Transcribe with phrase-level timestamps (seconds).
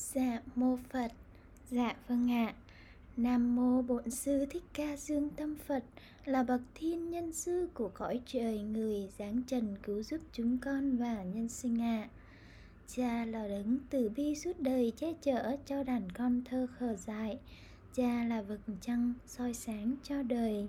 [0.00, 1.12] Dạ mô Phật.
[1.70, 2.54] Dạ vâng ạ.
[3.16, 5.84] Nam mô Bổn Sư Thích Ca Dương Tâm Phật,
[6.24, 10.96] Là bậc thiên nhân sư của cõi trời, Người giáng trần cứu giúp chúng con
[10.96, 12.08] và nhân sinh ạ.
[12.94, 17.38] Cha là đấng từ bi suốt đời che chở cho đàn con thơ khờ dại.
[17.94, 20.68] Cha là vực trăng soi sáng cho đời.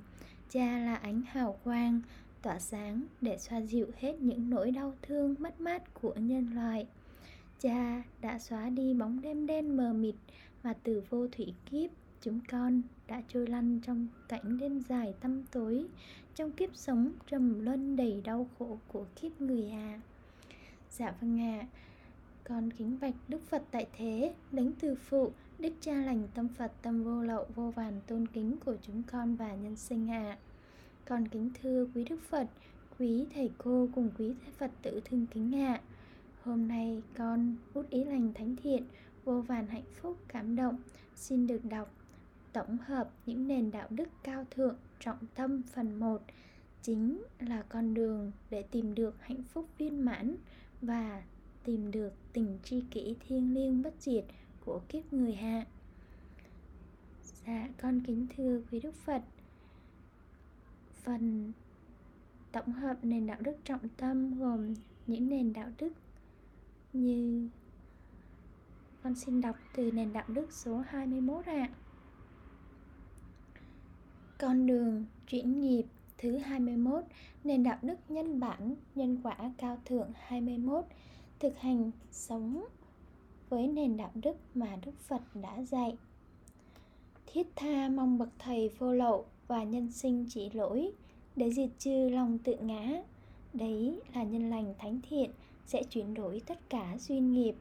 [0.50, 2.02] Cha là ánh hào quang
[2.42, 6.88] tỏa sáng để xoa dịu hết những nỗi đau thương mất mát của nhân loại.
[7.62, 10.16] Cha đã xóa đi bóng đêm đen mờ mịt
[10.64, 11.92] Và từ vô thủy kiếp,
[12.22, 15.86] Chúng con đã trôi lăn trong cảnh đêm dài tăm tối,
[16.36, 20.00] Trong kiếp sống trầm luân đầy đau khổ của kiếp người à
[20.90, 21.68] Dạ vâng ạ à.
[22.44, 26.72] Con kính bạch Đức Phật tại thế Đấng từ phụ, Đức cha lành, tâm Phật,
[26.82, 30.38] tâm vô lậu, vô vàn, tôn kính của chúng con và nhân sinh ạ à.
[31.06, 32.48] Con kính thưa quý Đức Phật,
[33.00, 35.91] Quý thầy cô cùng quý Phật tử thương kính ạ à
[36.44, 38.84] Hôm nay con út ý lành thánh thiện
[39.24, 40.78] vô vàn hạnh phúc cảm động
[41.16, 41.94] xin được đọc
[42.54, 46.22] tổng hợp những nền đạo đức cao thượng trọng tâm phần 1
[46.82, 50.36] chính là con đường để tìm được hạnh phúc viên mãn
[50.82, 51.24] và
[51.64, 54.26] tìm được tình tri kỷ thiêng liêng bất diệt
[54.66, 55.66] của kiếp người hạ.
[57.48, 59.22] Dạ, con kính thưa quý Đức Phật.
[61.04, 61.52] Phần
[62.52, 64.74] tổng hợp nền đạo đức trọng tâm gồm
[65.08, 65.94] những nền đạo đức
[66.94, 67.50] như
[69.04, 71.54] con xin đọc từ nền đạo đức số 21 ạ.
[71.54, 71.70] À.
[74.38, 75.84] Con đường chuyển nghiệp
[76.18, 77.04] thứ 21
[77.44, 80.86] nền đạo đức nhân bản, nhân quả cao thượng 21
[81.40, 82.66] thực hành sống
[83.50, 85.98] với nền đạo đức mà Đức Phật đã dạy.
[87.26, 90.92] Thiết tha mong bậc thầy vô lậu và nhân sinh chỉ lỗi,
[91.36, 93.04] để diệt trừ lòng tự ngã.
[93.54, 95.32] Đấy là nhân lành thánh thiện
[95.66, 97.56] sẽ chuyển đổi tất cả duyên nghiệp.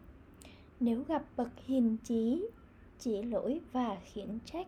[0.81, 2.47] Nếu gặp bậc hiền trí,
[2.99, 4.67] chỉ lỗi và khiển trách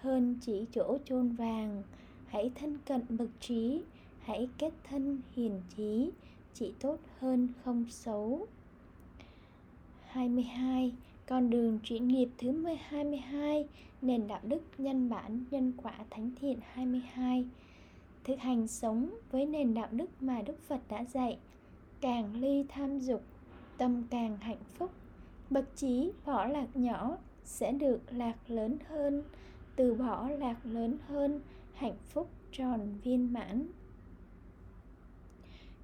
[0.00, 1.82] hơn chỉ chỗ chôn vàng,
[2.26, 3.82] hãy thân cận bậc trí,
[4.20, 6.10] hãy kết thân hiền trí,
[6.54, 8.46] chỉ tốt hơn không xấu.
[10.06, 10.92] 22
[11.26, 13.68] con đường chuyển nghiệp thứ 22
[14.02, 17.44] nền đạo đức nhân bản, nhân quả thánh thiện 22
[18.24, 21.38] thực hành sống với nền đạo đức mà Đức Phật đã dạy
[22.00, 23.22] càng ly tham dục,
[23.78, 24.90] tâm càng hạnh phúc.
[25.50, 29.22] Bậc trí bỏ lạc nhỏ sẽ được lạc lớn hơn,
[29.76, 31.40] từ bỏ lạc lớn hơn,
[31.74, 33.66] hạnh phúc tròn viên mãn.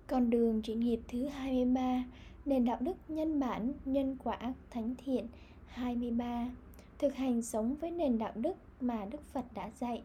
[0.07, 2.05] Con đường trị nghiệp thứ 23
[2.45, 5.27] nền đạo đức nhân bản, nhân quả, thánh thiện
[5.67, 6.51] 23
[6.99, 10.03] thực hành sống với nền đạo đức mà Đức Phật đã dạy,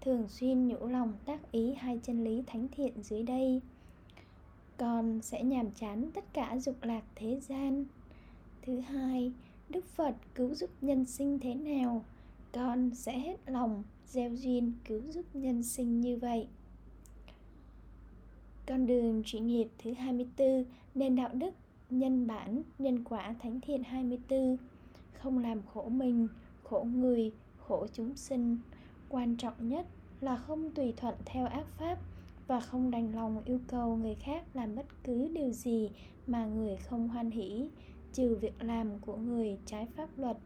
[0.00, 3.60] thường xuyên nhủ lòng tác ý hai chân lý thánh thiện dưới đây
[4.82, 7.84] con sẽ nhàm chán tất cả dục lạc thế gian.
[8.62, 9.32] Thứ hai,
[9.68, 12.04] đức phật cứu giúp nhân sinh thế nào?
[12.52, 16.48] Con sẽ hết lòng gieo duyên cứu giúp nhân sinh như vậy.
[18.66, 21.54] Con đường trị nghiệp thứ 24 nền đạo đức,
[21.90, 24.56] nhân bản, nhân quả thánh thiện 24
[25.12, 26.28] không làm khổ mình,
[26.62, 28.58] khổ người, khổ chúng sinh.
[29.08, 29.86] Quan trọng nhất
[30.20, 31.98] là không tùy thuận theo ác pháp
[32.46, 35.90] và không đành lòng yêu cầu người khác làm bất cứ điều gì
[36.26, 37.68] mà người không hoan hỷ,
[38.12, 40.36] trừ việc làm của người trái pháp luật.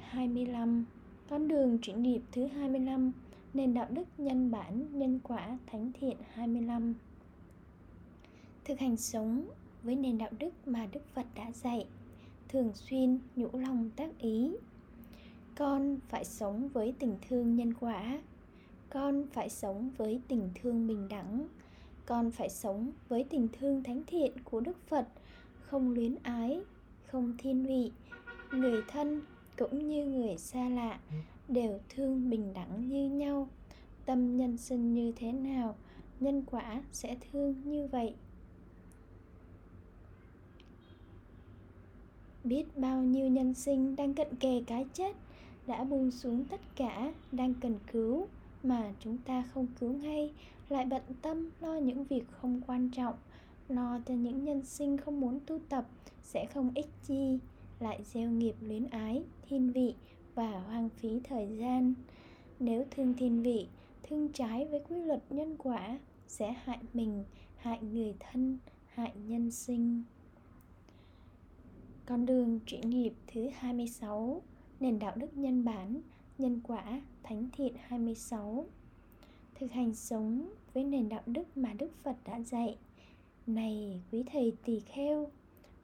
[0.00, 0.84] 25.
[1.30, 3.12] Con đường chuyển nghiệp thứ 25
[3.54, 6.94] Nền đạo đức nhân bản, nhân quả thánh thiện 25
[8.64, 9.48] Thực hành sống
[9.82, 11.86] với nền đạo đức mà Đức Phật đã dạy,
[12.48, 14.56] Thường xuyên nhũ lòng tác ý.
[15.54, 18.18] Con phải sống với tình thương nhân quả
[18.90, 21.48] con phải sống với tình thương bình đẳng.
[22.06, 25.08] Con phải sống với tình thương thánh thiện của đức phật,
[25.60, 26.60] không luyến ái,
[27.06, 27.92] không thiên vị.
[28.52, 29.22] Người thân
[29.58, 31.00] cũng như người xa lạ
[31.48, 33.48] đều thương bình đẳng như nhau.
[34.04, 35.76] Tâm nhân sinh như thế nào,
[36.20, 38.14] nhân quả sẽ thương như vậy.
[42.44, 45.16] Biết bao nhiêu nhân sinh đang cận kề cái chết,
[45.66, 48.26] đã buông xuống tất cả đang cần cứu
[48.62, 50.32] mà chúng ta không cứu ngay,
[50.68, 53.14] lại bận tâm lo những việc không quan trọng,
[53.68, 55.86] lo cho những nhân sinh không muốn tu tập
[56.22, 57.38] sẽ không ích chi,
[57.80, 59.94] lại gieo nghiệp luyến ái, thiên vị
[60.34, 61.94] và hoang phí thời gian.
[62.60, 63.66] Nếu thương thiên vị,
[64.02, 67.24] thương trái với quy luật nhân quả sẽ hại mình,
[67.56, 70.02] hại người thân, hại nhân sinh.
[72.06, 74.42] Con đường chuyển nghiệp thứ 26
[74.80, 76.00] nền đạo đức nhân bản
[76.38, 78.66] Nhân quả, Thánh thiện 26
[79.54, 82.76] Thực hành sống với nền đạo đức mà Đức Phật đã dạy.
[83.46, 85.30] Này quý thầy tỳ kheo,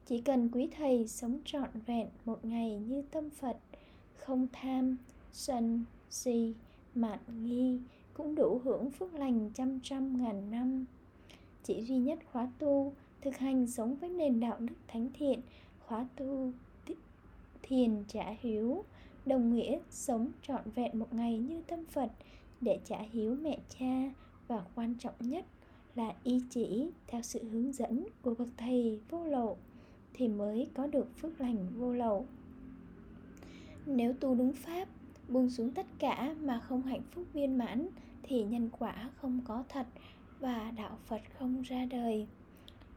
[0.05, 3.57] chỉ cần quý thầy sống trọn vẹn một ngày như tâm phật,
[4.17, 4.97] không tham,
[5.33, 6.53] sân, si,
[6.95, 7.79] mạn, nghi
[8.13, 10.85] cũng đủ hưởng phước lành trăm trăm ngàn năm.
[11.63, 15.41] Chỉ duy nhất khóa tu, thực hành sống với nền đạo đức thánh thiện,
[15.79, 16.51] khóa tu
[17.61, 18.83] thiền trả hiếu
[19.25, 22.11] đồng nghĩa sống trọn vẹn một ngày như tâm phật,
[22.61, 24.11] để trả hiếu mẹ cha,
[24.47, 25.45] và quan trọng nhất
[25.95, 29.57] là y chỉ theo sự hướng dẫn của bậc thầy vô lậu
[30.13, 32.25] thì mới có được phước lành vô lậu.
[33.85, 34.87] Nếu tu đúng pháp,
[35.29, 37.87] buông xuống tất cả mà không hạnh phúc viên mãn
[38.23, 39.87] thì nhân quả không có thật
[40.39, 42.27] và đạo phật không ra đời.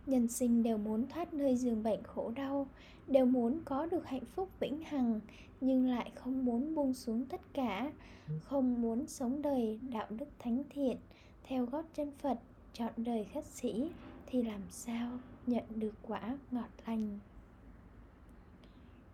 [0.07, 2.67] Nhân sinh đều muốn thoát nơi giường bệnh khổ đau
[3.09, 5.21] đều muốn có được hạnh phúc vĩnh hằng,
[5.61, 7.93] nhưng lại không muốn buông xuống tất cả,
[8.43, 10.97] không muốn sống đời đạo đức thánh thiện,
[11.43, 12.39] theo gót chân phật,
[12.73, 13.91] chọn đời khất sĩ,
[14.27, 17.19] thì làm sao nhận được quả ngọt lành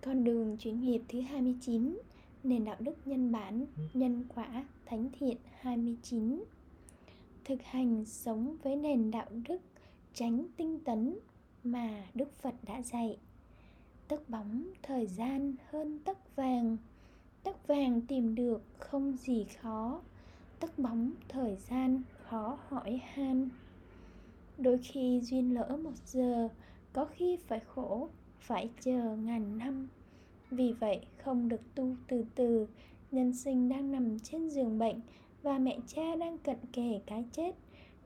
[0.05, 1.99] con đường chuyển nghiệp thứ 29
[2.43, 6.45] nền đạo đức nhân bản, nhân quả thánh thiện 29
[7.45, 9.59] thực hành sống với nền đạo đức,
[10.15, 11.19] tránh tinh tấn
[11.65, 13.19] mà Đức Phật đã dạy.
[14.09, 16.77] Tấc bóng thời gian hơn tấc vàng,
[17.43, 20.01] tấc vàng tìm được không gì khó,
[20.61, 23.49] tấc bóng thời gian khó hỏi han.
[24.59, 26.49] Đôi khi duyên lỡ một giờ,
[26.93, 28.09] có khi phải khổ,
[28.39, 29.89] phải chờ ngàn năm.
[30.51, 32.67] Vì vậy không được tu từ từ,
[33.11, 35.01] nhân sinh đang nằm trên giường bệnh
[35.43, 37.55] và mẹ cha đang cận kề cái chết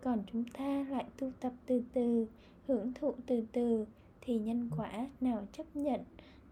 [0.02, 2.26] còn chúng ta lại tu tập từ từ
[2.66, 3.86] hưởng thụ từ từ
[4.28, 6.00] thì nhân quả nào chấp nhận,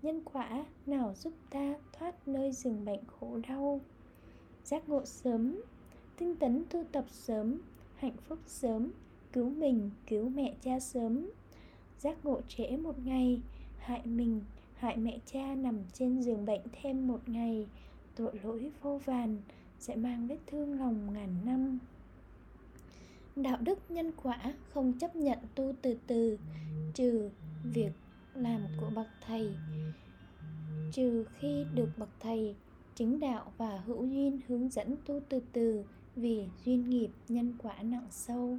[0.02, 3.80] nhân quả nào giúp ta thoát nơi rừng bệnh khổ đau?
[4.64, 5.62] Giác ngộ sớm,
[6.18, 7.60] tinh tấn tu tập sớm,
[7.96, 8.92] hạnh phúc sớm,
[9.32, 11.30] cứu mình, cứu mẹ cha sớm.
[11.98, 13.40] Giác ngộ trễ một ngày,
[13.78, 14.40] hại mình,
[14.74, 17.66] hại mẹ cha nằm trên giường bệnh thêm một ngày.
[18.14, 19.36] Tội lỗi vô vàn
[19.78, 21.78] sẽ mang vết thương lòng ngàn năm.
[23.36, 26.38] Đạo đức nhân quả không chấp nhận tu từ từ,
[26.94, 27.30] trừ
[27.72, 27.92] việc
[28.34, 29.54] làm của bậc thầy.
[30.92, 32.54] Trừ khi được bậc thầy
[32.94, 35.84] chứng đạo và hữu duyên hướng dẫn tu từ từ
[36.16, 38.58] vì duyên nghiệp nhân quả nặng sâu.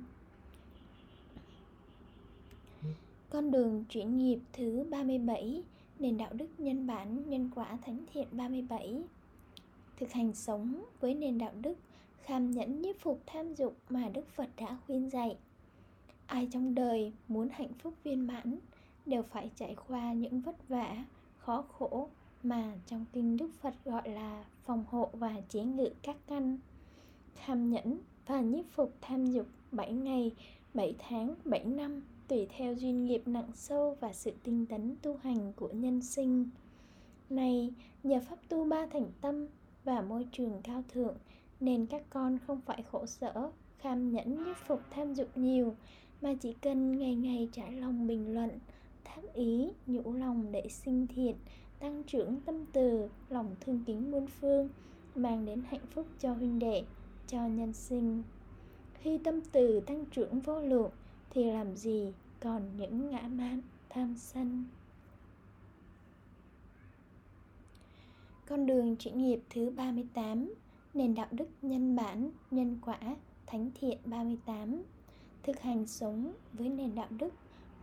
[3.29, 5.63] Con đường chuyển nghiệp thứ 37
[5.99, 9.03] nền đạo đức nhân bản, nhân quả thánh thiện 37
[9.99, 11.77] thực hành sống với nền đạo đức,
[12.23, 15.37] kham nhẫn nhiếp phục tham dục mà Đức Phật đã khuyên dạy.
[16.25, 18.59] Ai trong đời muốn hạnh phúc viên mãn
[19.07, 21.05] đều phải trải qua những vất vả,
[21.37, 22.09] khó khổ
[22.43, 26.57] mà trong kinh Đức Phật gọi là phòng hộ và chế ngự các căn.
[27.35, 30.31] tham nhẫn và nhiếp phục tham dục 7 ngày,
[30.73, 35.17] 7 tháng, 7 năm tùy theo duyên nghiệp nặng sâu và sự tinh tấn tu
[35.23, 36.49] hành của nhân sinh.
[37.29, 37.73] Này,
[38.03, 39.47] nhờ pháp tu ba thành tâm
[39.83, 41.15] và môi trường cao thượng
[41.59, 45.75] nên các con không phải khổ sở kham nhẫn nhất phục tham dục nhiều
[46.21, 48.49] mà chỉ cần ngày ngày trải lòng bình luận
[49.07, 51.35] thác ý nhũ lòng để sinh thiện
[51.79, 54.69] tăng trưởng tâm từ lòng thương kính muôn phương
[55.15, 56.83] mang đến hạnh phúc cho huynh đệ
[57.27, 58.23] cho nhân sinh.
[58.93, 60.91] Khi tâm từ tăng trưởng vô lượng
[61.29, 64.65] thì làm gì còn những ngã mạn tham sân?
[68.47, 70.53] Con đường chuyển nghiệp thứ 38
[70.93, 72.99] Nền đạo đức nhân bản, nhân quả,
[73.45, 74.83] thánh thiện 38
[75.43, 77.33] Thực hành sống với nền đạo đức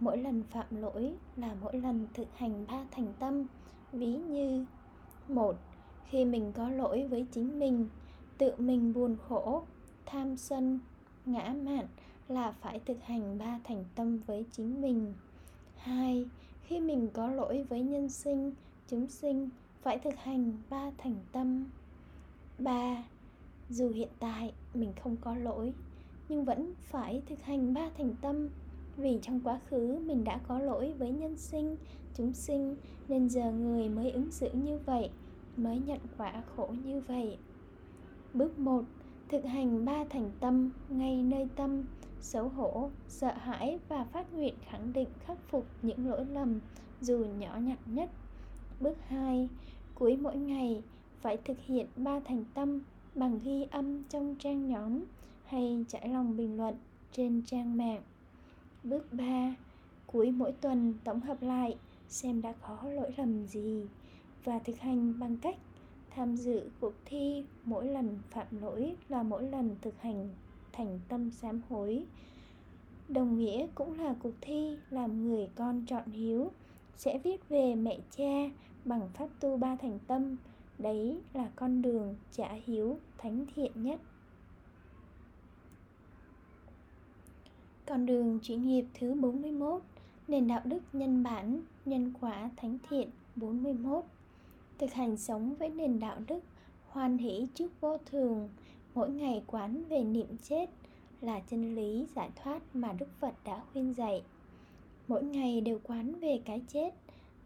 [0.04, 3.46] Mỗi lần phạm lỗi là mỗi lần thực hành ba thành tâm.
[3.92, 4.66] Ví như
[5.28, 5.56] một
[6.08, 7.88] Khi mình có lỗi với chính mình
[8.38, 9.62] Tự mình buồn khổ,
[10.06, 10.78] tham sân,
[11.24, 11.86] ngã mạn
[12.28, 15.14] Là phải thực hành ba thành tâm với chính mình.
[15.76, 16.26] Hai
[16.62, 18.52] Khi mình có lỗi với nhân sinh,
[18.88, 19.48] chúng sinh
[19.82, 21.64] Phải thực hành ba thành tâm.
[22.58, 23.04] Ba
[23.70, 25.74] Dù hiện tại mình không có lỗi
[26.28, 28.48] Nhưng vẫn phải thực hành ba thành tâm.
[28.96, 31.76] Vì trong quá khứ mình đã có lỗi với nhân sinh,
[32.14, 32.76] chúng sinh
[33.08, 35.10] Nên giờ người mới ứng xử như vậy
[35.56, 37.38] Mới nhận quả khổ như vậy
[38.34, 38.84] Bước 1
[39.28, 41.84] Thực hành ba thành tâm ngay nơi tâm
[42.20, 46.60] Xấu hổ, sợ hãi và phát nguyện khẳng định khắc phục những lỗi lầm
[47.00, 48.10] dù nhỏ nhặt nhất
[48.80, 49.48] Bước 2
[49.94, 50.82] Cuối mỗi ngày
[51.20, 52.80] phải thực hiện ba thành tâm
[53.14, 55.04] bằng ghi âm trong trang nhóm
[55.44, 56.74] hay trải lòng bình luận
[57.12, 58.02] trên trang mạng.
[58.84, 59.54] Bước 3.
[60.06, 61.76] Cuối mỗi tuần tổng hợp lại,
[62.08, 63.86] xem đã có lỗi lầm gì
[64.44, 65.56] và thực hành bằng cách
[66.10, 70.28] tham dự cuộc thi mỗi lần phạm lỗi là mỗi lần thực hành
[70.72, 72.04] thành tâm sám hối.
[73.08, 76.50] Đồng nghĩa cũng là cuộc thi làm người con chọn hiếu,
[76.96, 78.50] sẽ viết về mẹ cha
[78.84, 80.36] bằng pháp tu ba thành tâm.
[80.78, 84.00] Đấy là con đường trả hiếu thánh thiện nhất.
[87.86, 89.82] Con đường chỉ nghiệp thứ 41
[90.28, 94.04] Nền đạo đức nhân bản, nhân quả thánh thiện 41
[94.78, 96.40] Thực hành sống với nền đạo đức
[96.88, 98.48] Hoan hỷ trước vô thường
[98.94, 100.70] Mỗi ngày quán về niệm chết
[101.20, 104.22] Là chân lý giải thoát mà Đức Phật đã khuyên dạy.
[105.08, 106.94] Mỗi ngày đều quán về cái chết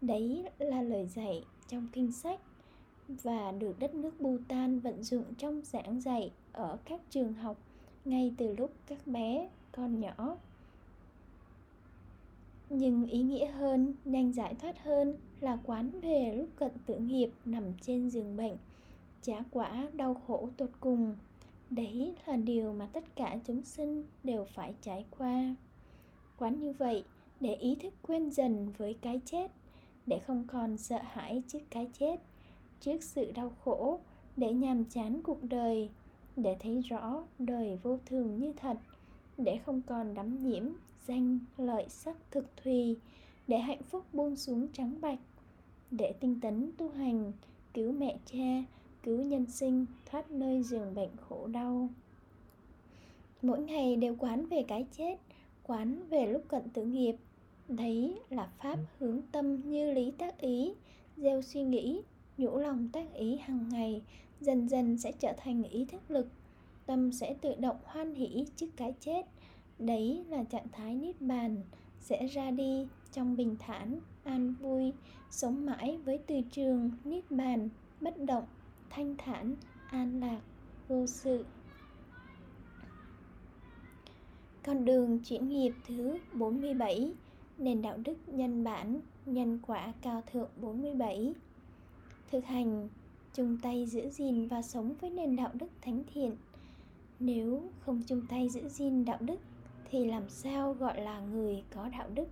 [0.01, 2.39] Đấy là lời dạy trong kinh sách
[3.07, 7.57] Và được đất nước Bhutan vận dụng trong giảng dạy Ở các trường học
[8.05, 10.37] ngay từ lúc các bé con nhỏ.
[12.69, 17.29] Nhưng ý nghĩa hơn, nhanh giải thoát hơn là quán về lúc cận tử nghiệp
[17.45, 18.57] nằm trên giường bệnh.
[19.21, 21.15] Trả quả đau khổ tột cùng,
[21.69, 25.55] đấy là điều mà tất cả chúng sinh đều phải trải qua.
[26.37, 27.03] Quán như vậy
[27.39, 29.51] để ý thức quên dần với cái chết,
[30.05, 32.19] để không còn sợ hãi trước cái chết,
[32.81, 33.99] trước sự đau khổ,
[34.37, 35.89] để nhàm chán cuộc đời,
[36.35, 38.77] để thấy rõ đời vô thường như thật
[39.39, 40.63] để không còn đắm nhiễm,
[41.07, 42.97] danh lợi sắc thực thùy,
[43.47, 45.19] để hạnh phúc buông xuống trắng bạch,
[45.91, 47.31] để tinh tấn tu hành,
[47.73, 48.63] cứu mẹ cha,
[49.03, 51.89] cứu nhân sinh, thoát nơi giường bệnh khổ đau.
[53.41, 55.17] Mỗi ngày đều quán về cái chết,
[55.63, 57.15] quán về lúc cận tử nghiệp.
[57.67, 60.73] Đấy là pháp hướng tâm như lý tác ý,
[61.17, 62.01] gieo suy nghĩ
[62.37, 64.01] nhủ lòng tác ý hàng ngày,
[64.41, 66.27] dần dần sẽ trở thành ý thức lực
[66.89, 69.25] tâm sẽ tự động hoan hỷ trước cái chết.
[69.79, 71.61] Đấy là trạng thái niết bàn,
[71.99, 74.93] sẽ ra đi trong bình thản, an vui,
[75.29, 77.69] sống mãi với từ trường niết bàn,
[78.01, 78.43] bất động,
[78.89, 79.55] thanh thản,
[79.89, 80.39] an lạc,
[80.87, 81.45] vô sự.
[84.63, 87.13] Con đường chuyển nghiệp thứ 47
[87.57, 91.33] nền đạo đức nhân bản, nhân quả cao thượng 47
[92.31, 92.89] thực hành,
[93.33, 96.35] chung tay giữ gìn và sống với nền đạo đức thánh thiện
[97.19, 99.39] nếu không chung tay giữ gìn đạo đức,
[99.89, 102.27] thì làm sao gọi là người có đạo đức?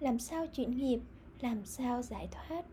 [0.00, 1.00] Làm sao chuyển nghiệp,
[1.40, 2.64] làm sao giải thoát?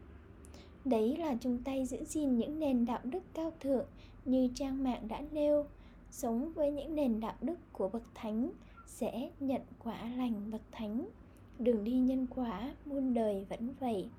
[0.86, 3.86] Đấy là chung tay giữ gìn những nền đạo đức cao thượng
[4.26, 5.66] như trang mạng đã nêu.
[6.12, 8.52] Sống với những nền đạo đức của bậc thánh
[8.88, 11.08] sẽ nhận quả lành bậc thánh.
[11.60, 14.10] Đường đi nhân quả, muôn đời vẫn vậy.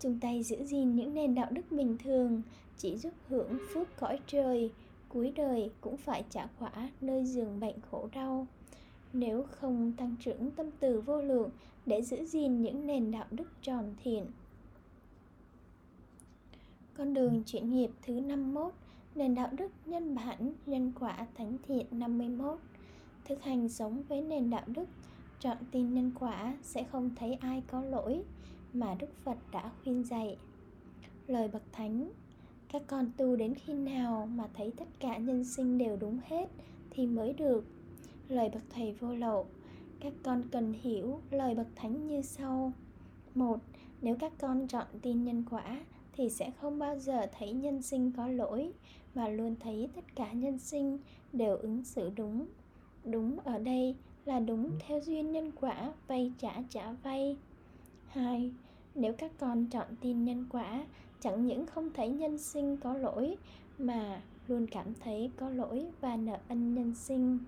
[0.00, 2.42] Chung tay giữ gìn những nền đạo đức bình thường
[2.76, 4.70] chỉ giúp hưởng phước cõi trời
[5.12, 8.46] cuối đời cũng phải trả quả nơi giường bệnh khổ đau.
[9.12, 11.50] Nếu không tăng trưởng tâm từ vô lượng
[11.86, 14.26] để giữ gìn những nền đạo đức tròn thiện.
[16.94, 18.72] Con đường chuyển nghiệp thứ 51
[19.14, 22.58] nền đạo đức nhân bản, nhân quả thánh thiện 51
[23.24, 24.88] thực hành sống với nền đạo đức,
[25.40, 28.22] chọn tin nhân quả sẽ không thấy ai có lỗi
[28.72, 30.36] mà đức phật đã khuyên dạy.
[31.26, 32.10] Lời bậc thánh
[32.72, 36.48] các con tu đến khi nào mà thấy tất cả nhân sinh đều đúng hết
[36.90, 37.64] thì mới được.
[38.28, 39.46] Lời bậc thầy vô lậu,
[40.00, 42.72] các con cần hiểu lời bậc thánh như sau.
[43.34, 43.58] Một,
[44.02, 45.80] nếu các con chọn tin nhân quả
[46.12, 48.72] thì sẽ không bao giờ thấy nhân sinh có lỗi,
[49.14, 50.98] mà luôn thấy tất cả nhân sinh
[51.32, 52.46] đều ứng xử đúng.
[53.04, 57.36] Đúng ở đây là đúng theo duyên nhân quả vay trả trả vay.
[58.08, 58.50] Hai,
[58.94, 60.84] nếu các con chọn tin nhân quả
[61.20, 63.36] chẳng những không thấy nhân sinh có lỗi,
[63.78, 67.38] mà luôn cảm thấy có lỗi và nợ ân nhân sinh.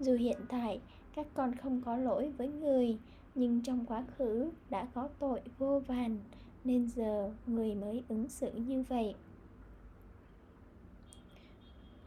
[0.00, 0.80] Dù hiện tại,
[1.14, 2.98] các con không có lỗi với người,
[3.34, 6.18] nhưng trong quá khứ đã có tội vô vàn,
[6.64, 9.14] nên giờ người mới ứng xử như vậy.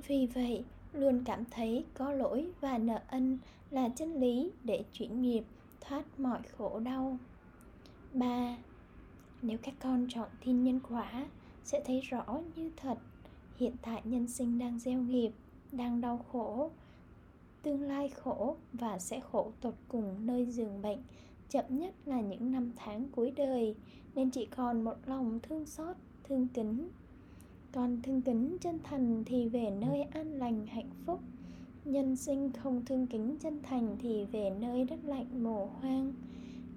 [0.08, 3.40] Vì vậy, luôn cảm thấy có lỗi và nợ ân
[3.72, 5.44] là chân lý để chuyển nghiệp,
[5.82, 7.18] thoát mọi khổ đau.
[8.14, 8.58] 3
[9.46, 11.26] nếu các con chọn tin nhân quả,
[11.64, 12.98] sẽ thấy rõ như thật,
[13.58, 15.32] hiện tại nhân sinh đang gieo nghiệp,
[15.72, 16.70] đang đau khổ,
[17.64, 21.00] tương lai khổ và sẽ khổ tột cùng nơi giường bệnh.
[21.50, 23.76] Chậm nhất là những năm tháng cuối đời,
[24.16, 26.90] nên chỉ còn một lòng thương xót, thương kính.
[27.72, 31.20] Còn thương kính chân thành thì về nơi an lành, hạnh phúc.
[31.86, 36.14] Nhân sinh không thương kính chân thành thì về nơi đất lạnh mồ hoang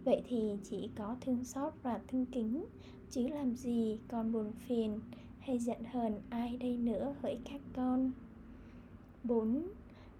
[0.09, 2.65] vậy thì chỉ có thương xót và thương kính
[3.11, 5.01] chứ làm gì còn buồn phiền
[5.39, 8.11] hay giận hờn ai đây nữa hỡi các con
[9.25, 9.63] 4.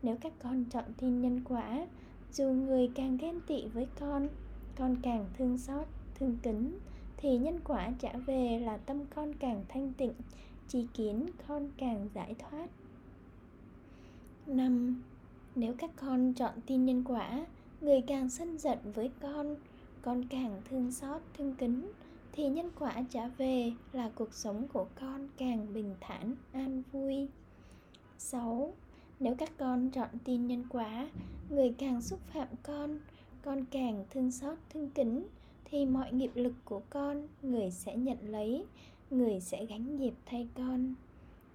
[0.03, 1.87] Nếu các con chọn tin nhân quả
[2.33, 4.29] Dù người càng ghen tị với con
[4.77, 6.79] Con càng thương xót, thương kính
[7.17, 10.15] Thì nhân quả trả về là tâm con càng thanh tịnh
[10.69, 12.67] Chỉ kiến con càng giải thoát
[14.47, 15.03] 5.
[15.55, 17.47] Nếu các con chọn tin nhân quả
[17.81, 19.57] Người càng sân giận với con
[20.09, 21.93] con càng thương xót thương kính
[22.33, 27.29] thì nhân quả trả về là cuộc sống của con càng bình thản an vui
[28.19, 28.75] 6.
[29.21, 31.09] Nếu các con chọn tin nhân quả,
[31.51, 32.99] người càng xúc phạm con,
[33.43, 35.27] con càng thương xót thương kính
[35.65, 38.65] thì mọi nghiệp lực của con người sẽ nhận lấy,
[39.11, 40.95] người sẽ gánh nghiệp thay con.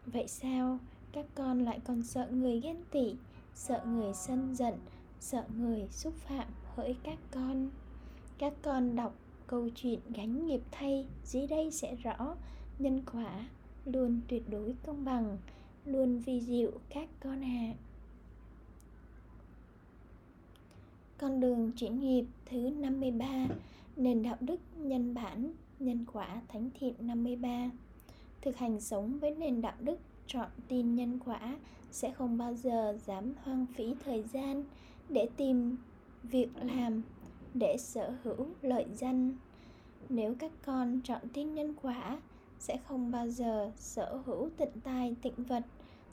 [0.06, 0.80] Vậy sao
[1.12, 3.16] các con lại còn sợ người ghen tị,
[3.54, 4.74] sợ người sân giận,
[5.20, 7.70] sợ người xúc phạm hỡi các con?
[8.38, 9.16] Các con đọc
[9.48, 12.36] câu chuyện gánh nghiệp thay, dưới đây sẽ rõ
[12.80, 13.46] nhân quả
[13.86, 15.38] luôn tuyệt đối công bằng,
[15.86, 17.74] luôn vi diệu các con ạ à.
[21.18, 23.48] Con đường chuyển nghiệp thứ 53
[23.96, 27.70] Nền đạo đức nhân bản, nhân quả thánh thiện 53
[28.42, 31.58] Thực hành sống với nền đạo đức, chọn tin nhân quả
[31.92, 34.64] sẽ không bao giờ dám hoang phí thời gian
[35.10, 35.78] để tìm
[36.24, 37.02] việc làm
[37.54, 39.34] để sở hữu lợi danh.
[40.10, 42.22] Nếu các con chọn tin nhân quả,
[42.60, 45.64] sẽ không bao giờ sở hữu tịnh tài tịnh vật,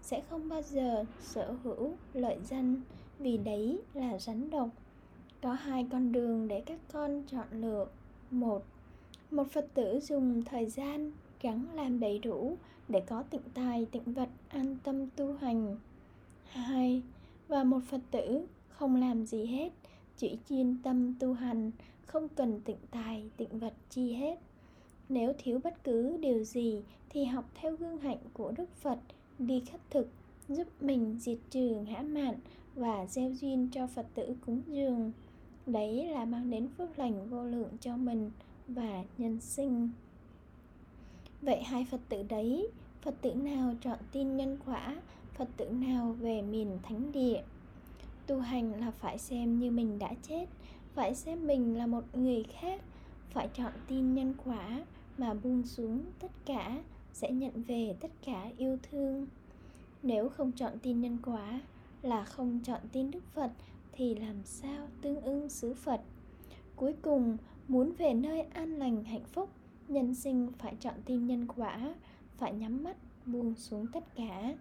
[0.03, 2.81] sẽ không bao giờ sở hữu lợi danh,
[3.19, 4.69] vì đấy là rắn độc.
[5.43, 7.87] Có hai con đường để các con chọn lựa.
[8.31, 8.65] Một
[9.31, 12.57] một phật tử dùng thời gian gắng làm đầy đủ
[12.89, 15.77] để có tịnh tài tịnh vật an tâm tu hành.
[16.45, 17.03] Hai,
[17.49, 19.71] và một phật tử không làm gì hết
[20.21, 21.71] chỉ chuyên tâm tu hành,
[22.07, 24.39] không cần tịnh tài, tịnh vật chi hết.
[25.09, 28.99] Nếu thiếu bất cứ điều gì thì học theo gương hạnh của đức phật,
[29.39, 30.09] đi khất thực,
[30.49, 32.35] giúp mình diệt trừ ngã mạn
[32.75, 35.13] và gieo duyên cho phật tử cúng dường.
[35.67, 38.31] Đấy là mang đến phước lành vô lượng cho mình
[38.69, 39.91] và nhân sinh.
[41.43, 42.69] Vậy hai phật tử đấy,
[43.03, 44.97] phật tử nào chọn tin nhân quả,
[45.35, 47.43] phật tử nào về miền thánh địa?
[48.31, 50.47] Tu hành là phải xem như mình đã chết,
[50.95, 52.83] phải xem mình là một người khác,
[53.31, 54.85] phải chọn tin nhân quả
[55.19, 56.83] mà buông xuống tất cả,
[57.13, 59.27] sẽ nhận về tất cả yêu thương.
[60.03, 61.61] Nếu không chọn tin nhân quả
[62.03, 63.51] là không chọn tin đức phật
[63.93, 66.01] thì làm sao tương ưng xứ phật?
[66.77, 67.37] Cuối cùng,
[67.69, 69.51] muốn về nơi an lành, hạnh phúc,
[69.89, 71.95] nhân sinh phải chọn tin nhân quả,
[72.37, 74.55] phải nhắm mắt buông xuống tất cả.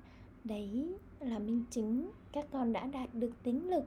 [0.43, 3.83] Đấy là minh chứng các con đã đạt được tính lực,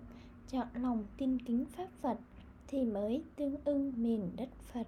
[0.48, 2.18] chọn lòng tin kính pháp phật
[2.66, 4.86] thì mới tương ưng miền đất phật.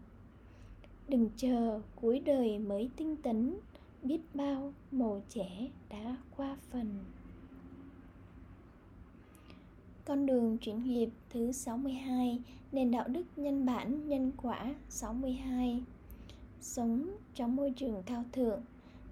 [1.09, 3.55] Đừng chờ cuối đời mới tinh tấn,
[4.03, 6.99] biết bao mồ trẻ đã qua phần.
[10.05, 12.41] Con đường chuyển nghiệp thứ 62
[12.73, 15.83] Nền đạo đức nhân bản, nhân quả 62
[16.61, 18.63] Sống trong môi trường cao thượng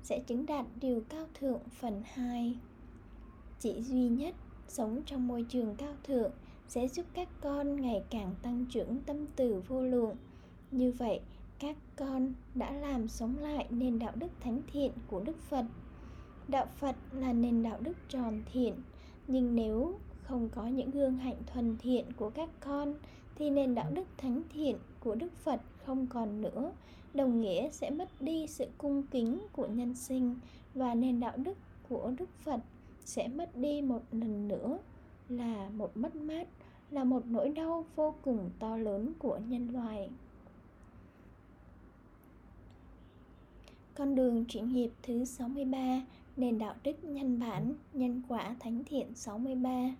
[0.02, 2.56] Sẽ chứng đạt điều cao thượng phần 2
[3.62, 4.34] chỉ duy nhất
[4.68, 6.30] sống trong môi trường cao thượng
[6.68, 10.16] Sẽ giúp các con ngày càng tăng trưởng tâm từ vô lượng.
[10.70, 11.20] Như vậy
[11.58, 15.64] các con đã làm sống lại nền đạo đức thánh thiện của Đức Phật.
[16.48, 18.74] Đạo Phật là nền đạo đức tròn thiện,
[19.28, 22.94] nhưng nếu không có những gương hạnh thuần thiện của các con
[23.34, 26.72] thì nền đạo đức thánh thiện của Đức Phật không còn nữa,
[27.14, 30.36] đồng nghĩa sẽ mất đi sự cung kính của nhân sinh
[30.74, 32.60] và nền đạo đức của Đức Phật
[33.04, 34.78] sẽ mất đi một lần nữa
[35.28, 36.48] là một mất mát,
[36.90, 40.10] là một nỗi đau vô cùng to lớn của nhân loại.
[43.94, 46.02] Con đường chuyển nghiệp thứ 63
[46.36, 49.94] Nền đạo đức nhân bản, nhân quả thánh thiện 63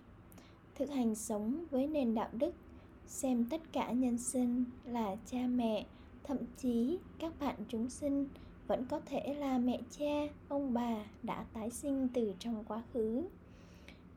[0.75, 2.55] Thực hành sống với nền đạo đức
[3.07, 5.85] Xem tất cả nhân sinh là cha mẹ
[6.23, 8.27] Thậm chí các bạn chúng sinh
[8.67, 13.23] vẫn có thể là mẹ cha, ông bà đã tái sinh từ trong quá khứ.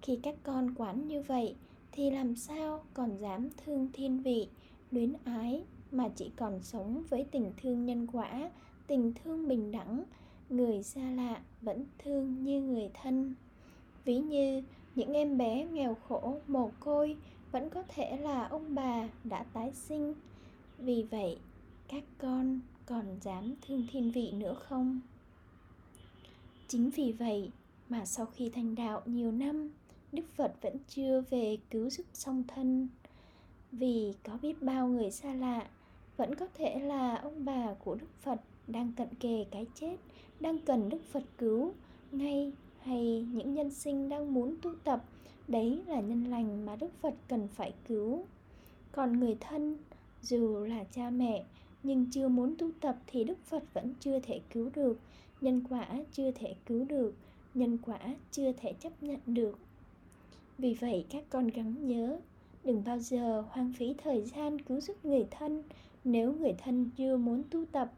[0.03, 1.55] Khi các con quán như vậy
[1.93, 4.49] thì làm sao còn dám thương thiên vị,
[4.91, 8.51] luyến ái mà chỉ còn sống với tình thương nhân quả
[8.87, 10.05] tình thương bình đẳng?
[10.51, 13.35] Người xa lạ vẫn thương như người thân.
[14.05, 14.63] Ví như
[14.95, 17.17] những em bé nghèo khổ mồ côi
[17.53, 20.15] vẫn có thể là ông bà đã tái sinh.
[20.79, 21.39] Vì vậy
[21.89, 25.01] các con còn dám thương thiên vị nữa không?
[26.69, 27.51] Chính vì vậy
[27.89, 29.71] mà sau khi thành đạo nhiều năm,
[30.13, 32.89] đức phật vẫn chưa về cứu giúp song thân.
[33.73, 35.67] Vì có biết bao người xa lạ,
[36.17, 39.97] vẫn có thể là ông bà của đức phật đang cận kề cái chết,
[40.41, 41.73] đang cần đức phật cứu.
[42.13, 45.05] Ngay hay những nhân sinh đang muốn tu tập,
[45.49, 48.25] đấy là nhân lành mà đức phật cần phải cứu.
[48.93, 49.77] Còn người thân,
[50.23, 51.45] dù là cha mẹ
[51.87, 54.99] nhưng chưa muốn tu tập thì đức phật vẫn chưa thể cứu được.
[55.41, 57.15] Nhân quả chưa thể cứu được,
[57.55, 57.99] nhân quả
[58.31, 59.59] chưa thể chấp nhận được.
[60.59, 62.19] Vì vậy, các con gắng nhớ,
[62.65, 65.63] đừng bao giờ hoang phí thời gian cứu giúp người thân.
[66.05, 67.93] Nếu người thân chưa muốn tu tập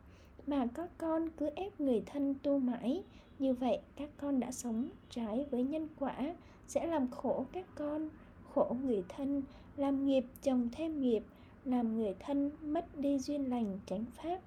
[0.47, 3.03] mà các con cứ ép người thân tu mãi,
[3.39, 6.35] như vậy các con đã sống trái với nhân quả,
[6.67, 8.09] sẽ làm khổ các con,
[8.55, 9.43] khổ người thân,
[9.77, 11.23] làm nghiệp chồng thêm nghiệp
[11.65, 14.41] làm người thân mất đi duyên lành chánh pháp.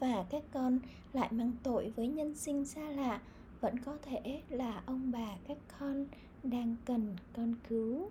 [0.00, 0.78] Và các con
[1.12, 3.20] lại mang tội với nhân sinh xa lạ,
[3.60, 6.06] vẫn có thể là ông bà các con
[6.42, 8.10] đang cần con cứu.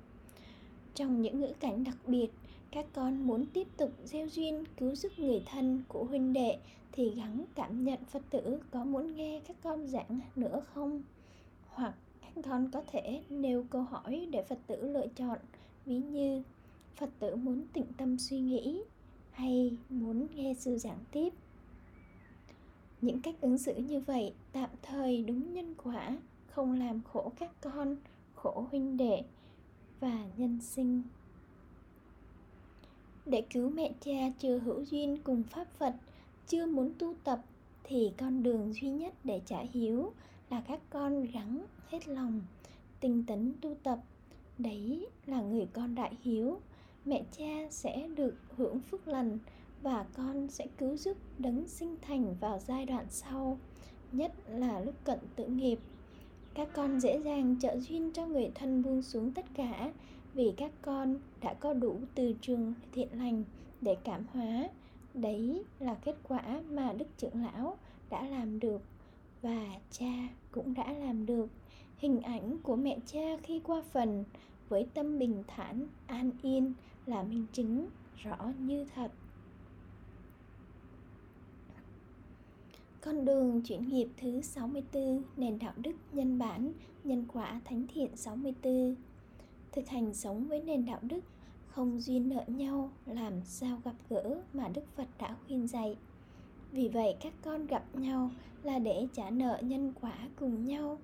[0.94, 2.28] Trong những ngữ cảnh đặc biệt,
[2.72, 6.60] các con muốn tiếp tục gieo duyên cứu giúp người thân của huynh đệ
[6.92, 11.02] thì gắng cảm nhận phật tử có muốn nghe các con giảng nữa không?
[11.68, 15.38] Hoặc các con có thể nêu câu hỏi để phật tử lựa chọn,
[15.86, 16.44] ví như
[16.98, 18.82] phật tử muốn tĩnh tâm suy nghĩ
[19.32, 21.34] hay muốn nghe sư giảng tiếp?
[23.02, 27.52] Những cách ứng xử như vậy tạm thời đúng nhân quả, không làm khổ các
[27.62, 27.96] con,
[28.36, 29.24] khổ huynh đệ
[30.00, 31.02] và nhân sinh.
[33.26, 35.96] Để cứu mẹ cha chưa hữu duyên cùng pháp phật
[36.48, 37.42] chưa muốn tu tập
[37.84, 40.12] thì con đường duy nhất để trả hiếu
[40.50, 42.42] là các con gắng hết lòng,
[43.00, 44.00] tinh tấn tu tập.
[44.58, 46.60] Đấy là người con đại hiếu
[47.08, 49.38] mẹ cha sẽ được hưởng phước lành
[49.82, 53.58] và con sẽ cứu giúp đấng sinh thành vào giai đoạn sau,
[54.12, 55.80] nhất là lúc cận tự nghiệp.
[56.54, 59.92] Các con dễ dàng trợ duyên cho người thân buông xuống tất cả
[60.34, 63.44] vì các con đã có đủ từ trường thiện lành
[63.82, 64.70] để cảm hóa.
[65.14, 67.78] Đấy là kết quả mà đức trưởng lão
[68.10, 68.82] đã làm được
[69.42, 71.48] và cha cũng đã làm được.
[71.98, 74.24] Hình ảnh của mẹ cha khi qua phần
[74.70, 76.74] với tâm bình thản, an yên
[77.08, 79.12] là minh chứng rõ như thật.
[83.02, 88.16] Con đường chuyển nghiệp thứ 64 Nền đạo đức nhân bản, Nhân quả thánh thiện
[88.16, 88.96] 64
[89.72, 91.20] Thực hành sống với nền đạo đức,
[91.68, 95.98] Không duyên nợ nhau, Làm sao gặp gỡ mà Đức Phật đã khuyên dạy.
[96.72, 98.32] Vì vậy các con gặp nhau
[98.64, 100.98] Là để trả nợ nhân quả cùng nhau.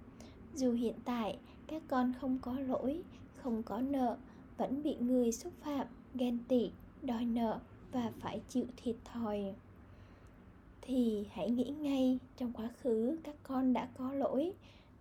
[0.56, 1.38] Dù hiện tại
[1.68, 3.02] các con không có lỗi,
[3.36, 4.18] Không có nợ
[4.58, 7.60] vẫn bị người xúc phạm, Ghen tị, Đòi nợ
[7.92, 9.54] Và phải chịu thiệt thòi.
[10.82, 14.54] Thì hãy nghĩ ngay, trong quá khứ, các con đã có lỗi,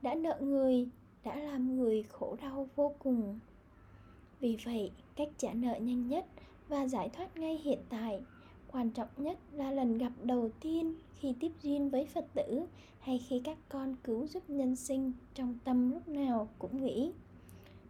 [0.03, 0.89] đã nợ người,
[1.25, 3.39] đã làm người khổ đau vô cùng.
[4.41, 6.27] Vì vậy, cách trả nợ nhanh nhất
[6.69, 8.21] và giải thoát ngay hiện tại,
[8.73, 12.67] quan trọng nhất là lần gặp đầu tiên khi tiếp duyên với phật tử
[13.01, 17.13] hay khi các con cứu giúp nhân sinh trong tâm lúc nào cũng nghĩ.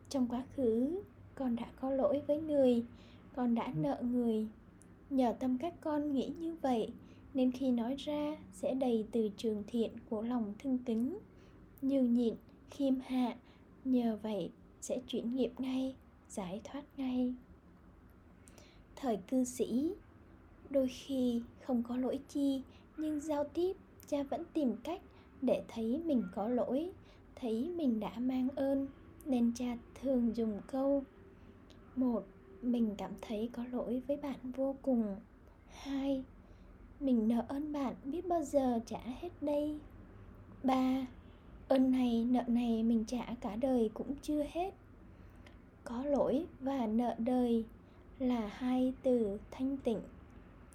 [0.08, 1.02] Trong quá khứ
[1.34, 2.84] con đã có lỗi với người
[3.36, 4.46] con đã nợ người.
[5.10, 6.88] Nhờ tâm các con nghĩ như vậy
[7.34, 11.18] nên khi nói ra sẽ đầy từ trường thiện của lòng thương kính.
[11.82, 12.34] Nhường nhịn
[12.70, 13.36] khiêm hạ
[13.84, 15.94] nhờ vậy sẽ chuyển nghiệp ngay
[16.28, 17.34] giải thoát ngay.
[18.96, 19.92] Thời cư sĩ
[20.70, 22.62] đôi khi không có lỗi chi
[22.96, 23.76] nhưng giao tiếp
[24.08, 25.00] cha vẫn tìm cách
[25.42, 26.90] để thấy mình có lỗi
[27.34, 28.88] thấy mình đã mang ơn
[29.24, 31.04] nên cha thường dùng câu
[31.96, 32.24] một,
[32.62, 35.16] mình cảm thấy có lỗi với bạn vô cùng.
[35.68, 36.24] Hai,
[37.00, 39.78] mình nợ ơn bạn biết bao giờ trả hết đây?
[40.62, 41.06] Ba,
[41.68, 44.74] ơn này, nợ này mình trả cả đời cũng chưa hết.
[45.84, 47.64] Có lỗi và nợ đời
[48.18, 50.00] là hai từ thanh tịnh.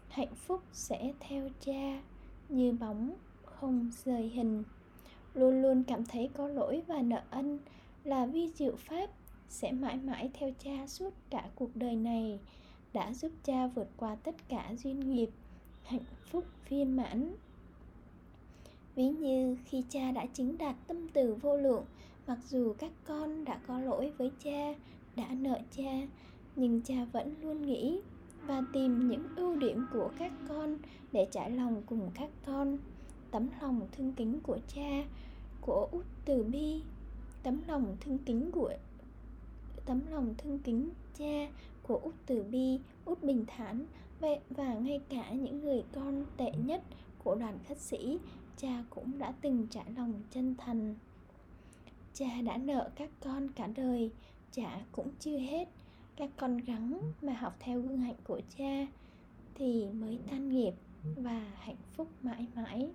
[0.10, 2.02] Hạnh phúc sẽ theo cha
[2.50, 3.14] như bóng
[3.46, 4.64] không rời hình.
[5.34, 7.60] Luôn luôn cảm thấy có lỗi và nợ ân
[8.04, 9.10] là vi diệu pháp
[9.50, 12.40] sẽ mãi mãi theo cha suốt cả cuộc đời này,
[12.94, 15.30] đã giúp cha vượt qua tất cả duyên nghiệp,
[15.84, 17.36] hạnh phúc viên mãn.
[18.96, 21.86] Ví như khi cha đã chứng đạt tâm từ vô lượng,
[22.28, 24.74] mặc dù các con đã có lỗi với cha,
[25.16, 26.08] đã nợ cha,
[26.56, 28.00] nhưng cha vẫn luôn nghĩ
[28.46, 30.78] và tìm những ưu điểm của các con
[31.12, 32.78] để trải lòng cùng các con.
[33.32, 35.04] Tấm lòng thương kính của cha,
[35.62, 36.82] của út từ bi,
[37.44, 38.74] tấm lòng thương kính của
[39.88, 41.48] tấm lòng thương kính cha
[41.84, 43.86] của út từ bi, út bình thản
[44.50, 46.84] và ngay cả những người con tệ nhất
[47.24, 48.20] của đoàn khách sĩ,
[48.58, 50.96] Cha cũng đã từng trả lòng chân thành.
[52.14, 54.12] Cha đã nợ các con cả đời,
[54.52, 55.68] Cha cũng chưa hết.
[56.16, 58.88] Các con gắng mà học theo gương hạnh của cha
[59.56, 60.74] Thì mới tan nghiệp
[61.16, 62.90] và hạnh phúc mãi mãi.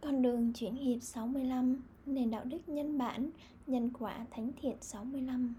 [0.00, 3.30] Con đường chuyển nghiệp 65 Nền đạo đức nhân bản,
[3.66, 5.54] Nhân quả thánh thiện 65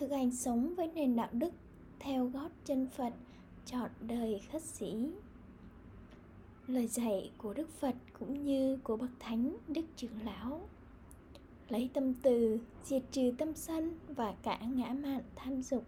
[0.00, 1.50] thực hành sống với nền đạo đức
[1.98, 3.12] theo gót chân Phật,
[3.66, 5.10] chọn đời khất sĩ.
[6.66, 10.60] Lời dạy của Đức Phật cũng như của bậc thánh, Đức trưởng lão.
[11.68, 15.84] Lấy tâm từ, diệt trừ tâm sân và cả ngã mạn tham dục.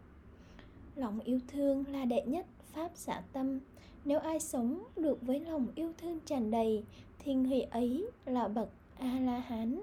[0.97, 3.59] Lòng yêu thương là đệ nhất pháp xả tâm.
[4.05, 6.85] Nếu ai sống được với lòng yêu thương tràn đầy
[7.25, 9.81] thì người ấy là bậc a la hán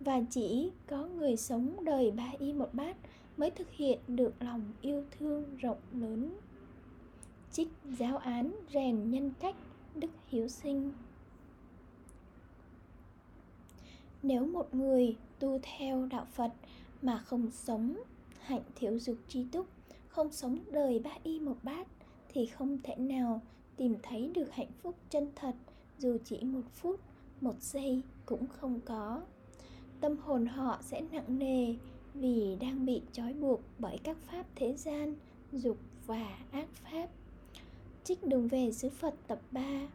[0.00, 2.96] và chỉ có người sống đời ba y một bát
[3.36, 6.34] mới thực hiện được lòng yêu thương rộng lớn.
[7.52, 9.54] Trích giáo án rèn nhân cách
[9.94, 10.92] đức hiếu sinh.
[14.22, 16.52] Nếu một người tu theo đạo phật
[17.02, 17.96] mà không sống
[18.40, 19.66] hạnh thiếu dục tri túc,
[20.08, 21.88] không sống đời ba y một bát
[22.28, 23.42] thì không thể nào
[23.76, 25.54] tìm thấy được hạnh phúc chân thật
[25.98, 27.00] dù chỉ một phút,
[27.40, 29.22] một giây cũng không có.
[30.00, 31.74] Tâm hồn họ sẽ nặng nề
[32.14, 35.14] vì đang bị trói buộc bởi các pháp thế gian,
[35.52, 37.08] dục và ác pháp.
[38.04, 39.88] Trích đường về xứ phật tập 3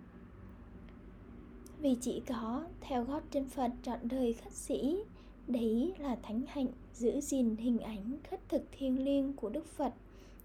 [1.84, 5.04] vì chỉ có theo gót chân phật trọn đời khất sĩ,
[5.48, 9.94] đấy là thánh hạnh giữ gìn hình ảnh khất thực thiêng liêng của đức phật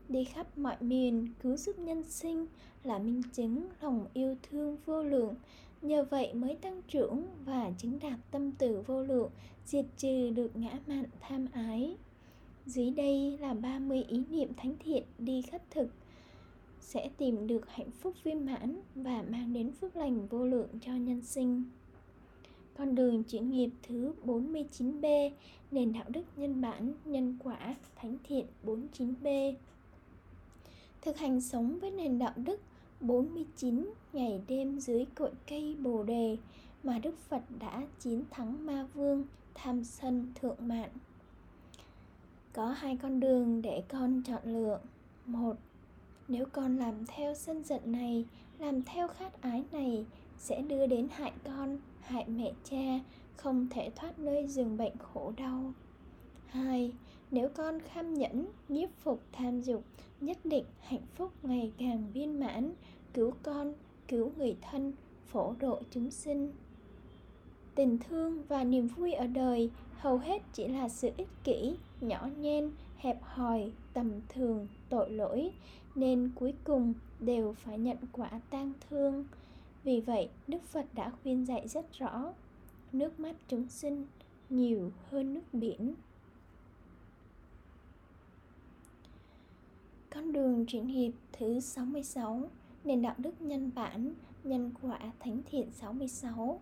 [0.08, 2.46] đi khắp mọi miền cứu giúp nhân sinh
[2.84, 5.34] là minh chứng lòng yêu thương vô lượng.
[5.82, 9.30] Nhờ vậy mới tăng trưởng và chứng đạt tâm tử vô lượng
[9.66, 11.96] diệt trừ được ngã mạn tham ái.
[12.66, 15.88] Dưới đây là 30 ý niệm thánh thiện đi khất thực.
[16.80, 20.92] Sẽ tìm được hạnh phúc viên mãn và mang đến phước lành vô lượng cho
[20.92, 21.64] nhân sinh.
[22.76, 25.30] Con đường chuyển nghiệp thứ 49B
[25.70, 29.54] Nền đạo đức nhân bản, nhân quả, thánh thiện 49B
[31.02, 32.60] Thực hành sống với nền đạo đức
[33.00, 36.36] 49 ngày đêm dưới cội cây bồ đề
[36.82, 40.90] mà Đức Phật đã chiến thắng ma vương tham sân thượng mạng.
[42.52, 44.80] Có hai con đường để con chọn lựa.
[45.26, 45.56] Một,
[46.28, 48.24] nếu con làm theo sân giận này,
[48.58, 50.04] làm theo khát ái này
[50.38, 53.00] sẽ đưa đến hại con, hại mẹ cha,
[53.36, 55.72] không thể thoát nơi giường bệnh khổ đau.
[56.46, 56.92] Hai,
[57.30, 59.84] nếu con kham nhẫn, nhiếp phục tham dục,
[60.20, 62.72] nhất định hạnh phúc ngày càng viên mãn,
[63.14, 63.74] cứu con,
[64.08, 64.92] cứu người thân,
[65.26, 66.52] phổ độ chúng sinh.
[67.74, 72.28] Tình thương và niềm vui ở đời hầu hết chỉ là sự ích kỷ, nhỏ
[72.38, 75.50] nhen, hẹp hòi, tầm thường, tội lỗi,
[75.94, 79.24] nên cuối cùng đều phải nhận quả tang thương.
[79.84, 82.32] Vì vậy, Đức Phật đã khuyên dạy rất rõ,
[82.92, 84.06] nước mắt chúng sinh
[84.50, 85.94] nhiều hơn nước biển.
[90.14, 92.50] Con đường chuyển hiệp thứ 66
[92.84, 96.60] Nền đạo đức nhân bản, nhân quả thánh thiện 66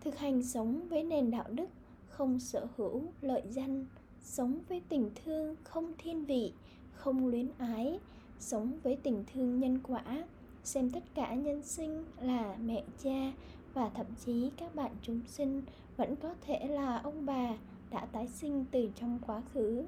[0.00, 1.66] Thực hành sống với nền đạo đức
[2.08, 3.86] không sở hữu lợi danh
[4.22, 6.52] Sống với tình thương không thiên vị,
[6.92, 7.98] không luyến ái
[8.38, 10.24] Sống với tình thương nhân quả
[10.64, 13.32] Xem tất cả nhân sinh là mẹ cha
[13.74, 15.62] Và thậm chí các bạn chúng sinh
[15.96, 17.56] vẫn có thể là ông bà
[17.90, 19.84] đã tái sinh từ trong quá khứ.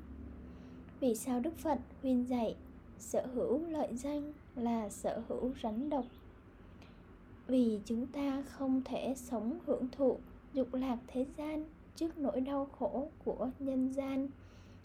[1.01, 2.57] Vì sao Đức Phật khuyên dạy
[3.03, 6.05] sở hữu lợi danh là sở hữu rắn độc.
[7.47, 10.19] Vì chúng ta không thể sống hưởng thụ
[10.53, 11.65] dục lạc thế gian
[11.97, 14.29] trước nỗi đau khổ của nhân gian.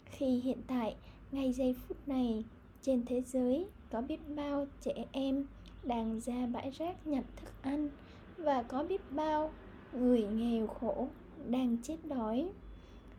[0.04, 0.96] Khi hiện tại,
[1.32, 2.44] ngay giây phút này,
[2.82, 5.46] trên thế giới có biết bao trẻ em
[5.82, 7.88] đang ra bãi rác nhặt thức ăn
[8.36, 9.50] và có biết bao
[9.92, 11.08] người nghèo khổ
[11.46, 12.50] đang chết đói.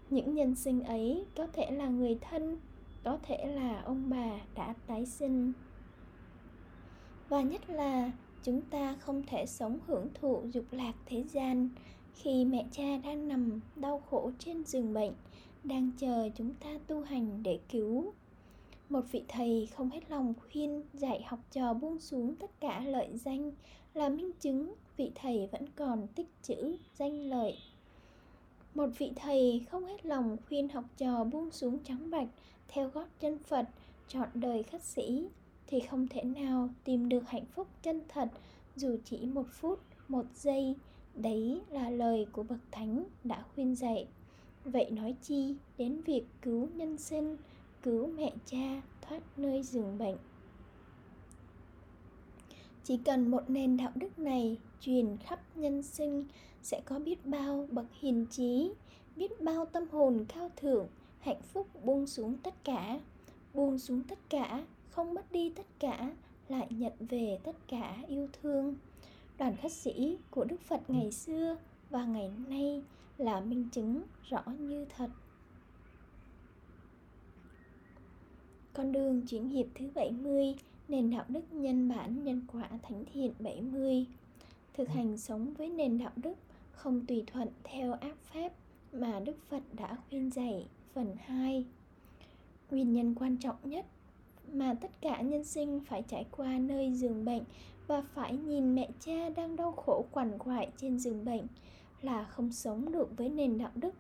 [0.10, 2.58] Những nhân sinh ấy có thể là người thân
[3.04, 5.54] có thể là ông bà đã tái sinh.
[7.30, 8.12] Và nhất là
[8.44, 11.70] chúng ta không thể sống hưởng thụ dục lạc thế gian
[12.14, 15.14] khi mẹ cha đang nằm đau khổ trên giường bệnh,
[15.64, 18.14] đang chờ chúng ta tu hành để cứu.
[18.90, 23.18] Một vị thầy không hết lòng khuyên dạy học trò buông xuống tất cả lợi
[23.18, 23.52] danh
[23.94, 27.58] là minh chứng, vị thầy vẫn còn tích chữ danh lợi.
[28.76, 32.28] Một vị thầy không hết lòng khuyên học trò buông xuống trắng bạch
[32.70, 33.66] theo gót chân Phật
[34.08, 35.28] chọn đời khất sĩ
[35.68, 38.30] thì không thể nào tìm được hạnh phúc chân thật
[38.76, 40.76] dù chỉ một phút, một giây.
[41.16, 44.08] Đấy là lời của Bậc Thánh đã khuyên dạy.
[44.66, 47.38] Vậy nói chi đến việc cứu nhân sinh,
[47.84, 50.18] cứu mẹ cha thoát nơi giường bệnh.
[52.84, 56.26] Chỉ cần một nền đạo đức này truyền khắp nhân sinh
[56.64, 58.72] sẽ có biết bao bậc hiền trí,
[59.16, 60.88] biết bao tâm hồn cao thượng
[61.20, 63.00] hạnh phúc buông xuống tất cả.
[63.54, 66.12] Buông xuống tất cả, không mất đi tất cả,
[66.50, 68.76] lại nhận về tất cả yêu thương.
[69.38, 71.58] Đoàn khất sĩ của đức phật ngày xưa
[71.90, 72.84] và ngày nay
[73.18, 75.10] là minh chứng rõ như thật.
[78.74, 80.56] Con đường chuyển nghiệp thứ 70
[80.88, 84.06] Nền đạo đức nhân bản nhân quả thánh thiện 70
[84.74, 86.34] Thực hành sống với nền đạo đức
[86.72, 88.52] Không tùy thuận theo ác pháp
[88.94, 90.68] mà Đức Phật đã khuyên dạy
[91.00, 91.66] phần 2.
[92.72, 93.86] Nguyên nhân quan trọng nhất
[94.54, 97.44] mà tất cả nhân sinh phải trải qua nơi giường bệnh
[97.88, 101.48] và phải nhìn mẹ cha đang đau khổ quằn quại trên giường bệnh
[102.02, 103.96] là không sống được với nền đạo đức,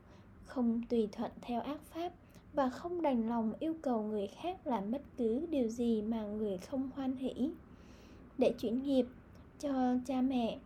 [0.45, 2.11] không tùy thuận theo ác pháp
[2.53, 6.57] và không đành lòng yêu cầu người khác làm bất cứ điều gì mà người
[6.57, 7.51] không hoan hỷ.
[8.37, 9.05] Để chuyển nghiệp
[9.59, 10.57] cho cha mẹ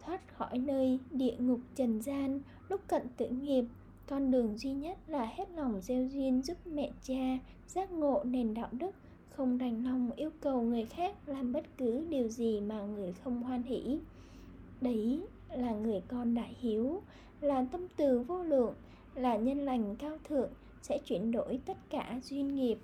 [0.00, 3.64] thoát khỏi nơi địa ngục trần gian lúc cận tử nghiệp
[4.06, 8.54] con đường duy nhất là hết lòng gieo duyên giúp mẹ cha giác ngộ nền
[8.54, 8.90] đạo đức,
[9.30, 13.42] không đành lòng yêu cầu người khác làm bất cứ điều gì mà người không
[13.42, 13.98] hoan hỷ.
[14.80, 17.02] Đấy là người con đại hiếu,
[17.40, 18.74] là tâm từ vô lượng,
[19.14, 20.50] là nhân lành cao thượng,
[20.82, 22.78] sẽ chuyển đổi tất cả duyên nghiệp.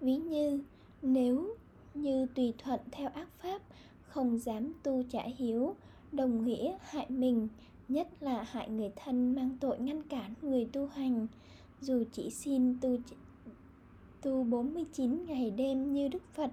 [0.00, 0.60] Ví như,
[1.02, 1.54] nếu
[1.94, 3.62] như tùy thuận theo ác pháp,
[4.02, 5.74] không dám tu trả hiếu,
[6.12, 7.48] đồng nghĩa hại mình
[7.88, 11.26] nhất là hại người thân mang tội ngăn cản người tu hành
[11.80, 12.96] dù chỉ xin tu
[14.22, 16.50] tu 49 ngày đêm như Đức Phật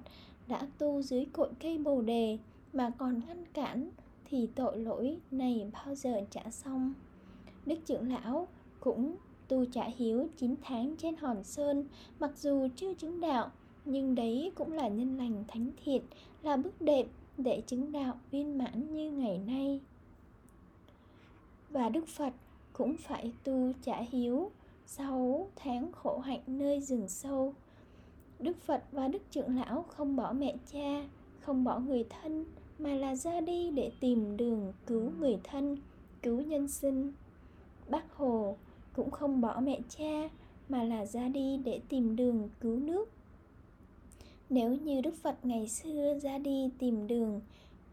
[0.47, 2.37] đã tu dưới cội cây Bồ đề
[2.73, 3.89] mà còn ngăn cản,
[4.25, 6.93] thì tội lỗi này bao giờ trả xong.
[7.65, 8.47] Đức trưởng lão
[8.79, 9.15] cũng
[9.47, 11.85] tu trả hiếu 9 tháng trên hòn sơn,
[12.19, 13.51] mặc dù chưa chứng đạo,
[13.85, 16.01] nhưng đấy cũng là nhân lành thánh thiện,
[16.43, 19.79] là bước đệm để chứng đạo viên mãn như ngày nay
[21.75, 22.33] và đức phật
[22.73, 24.51] cũng phải tu trả hiếu
[24.85, 27.53] sau tháng khổ hạnh nơi rừng sâu.
[28.39, 31.07] Đức phật và đức trưởng lão không bỏ mẹ cha,
[31.39, 32.45] không bỏ người thân,
[32.79, 35.77] mà là ra đi để tìm đường cứu người thân,
[36.21, 37.11] cứu nhân sinh.
[37.89, 38.55] Bác hồ
[38.95, 40.29] cũng không bỏ mẹ cha,
[40.69, 43.09] mà là ra đi để tìm đường cứu nước.
[44.49, 47.41] Nếu như đức phật ngày xưa ra đi tìm đường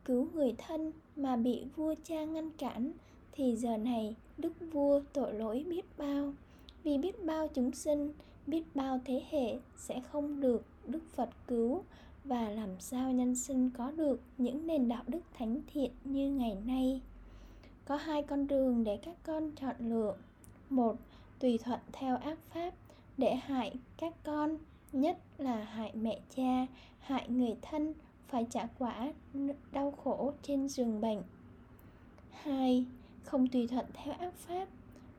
[0.04, 2.92] cứu người thân mà bị vua cha ngăn cản
[3.32, 6.32] thì giờ này, đức vua tội lỗi biết bao.
[6.84, 8.12] Vì biết bao chúng sinh,
[8.46, 11.82] biết bao thế hệ sẽ không được đức phật cứu.
[12.24, 16.56] Và làm sao nhân sinh có được những nền đạo đức thánh thiện như ngày
[16.66, 17.00] nay?
[17.84, 20.14] Có hai con đường để các con chọn lựa.
[20.70, 20.96] Một,
[21.38, 22.74] tùy thuận theo ác pháp
[23.18, 24.56] để hại các con,
[24.92, 26.66] nhất là hại mẹ cha,
[26.98, 27.94] hại người thân
[28.28, 29.12] phải trả quả
[29.72, 31.22] đau khổ trên giường bệnh.
[32.30, 32.84] Hai
[33.24, 34.68] không tùy thuận theo ác pháp,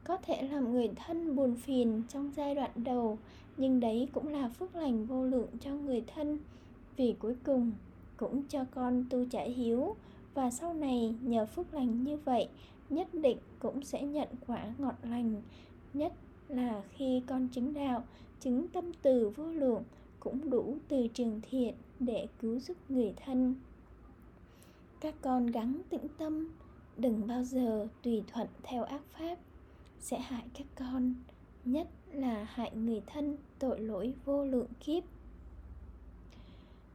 [0.03, 3.17] có thể làm người thân buồn phiền trong giai đoạn đầu,
[3.57, 6.39] nhưng đấy cũng là phước lành vô lượng cho người thân.
[6.97, 7.71] Vì cuối cùng
[8.17, 9.95] cũng cho con tu trả hiếu,
[10.33, 12.47] và sau này nhờ phước lành như vậy,
[12.89, 15.41] nhất định cũng sẽ nhận quả ngọt lành,
[15.93, 16.13] nhất
[16.49, 18.03] là khi con chứng đạo,
[18.39, 19.83] chứng tâm từ vô lượng
[20.19, 23.55] cũng đủ từ trường thiện để cứu giúp người thân.
[24.99, 26.49] Các con gắng tĩnh tâm
[26.97, 29.37] đừng bao giờ tùy thuận theo ác pháp,
[29.99, 31.13] sẽ hại các con,
[31.65, 35.03] nhất là hại người thân tội lỗi vô lượng kiếp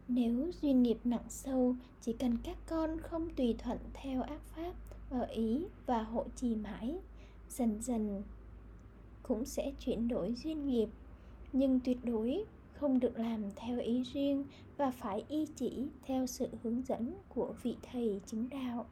[0.09, 4.73] nếu duyên nghiệp nặng sâu, chỉ cần các con không tùy thuận theo ác pháp,
[5.11, 6.99] ở ý và hộ trì mãi,
[7.49, 8.23] dần dần
[9.23, 10.89] cũng sẽ chuyển đổi duyên nghiệp
[11.53, 14.45] nhưng tuyệt đối không được làm theo ý riêng
[14.77, 18.87] và phải y chỉ theo sự hướng dẫn của vị thầy chứng đạo.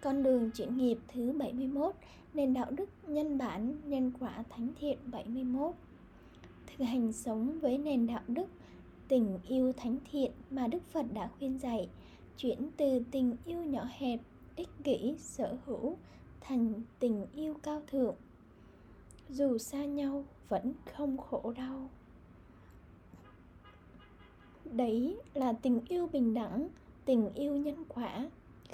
[0.00, 1.94] Con đường chuyển nghiệp thứ 71
[2.34, 5.74] Nền đạo đức nhân bản nhân quả thánh thiện 71
[6.66, 8.46] Thực hành sống với nền đạo đức
[9.08, 11.88] tình yêu thánh thiện mà Đức Phật đã khuyên dạy
[12.36, 14.20] Chuyển từ tình yêu nhỏ hẹp,
[14.56, 15.96] ích kỷ, sở hữu
[16.40, 18.14] thành tình yêu cao thượng.
[19.28, 21.88] Dù xa nhau vẫn không khổ đau.
[24.64, 26.68] Đấy là tình yêu bình đẳng
[27.04, 28.30] tình yêu nhân quả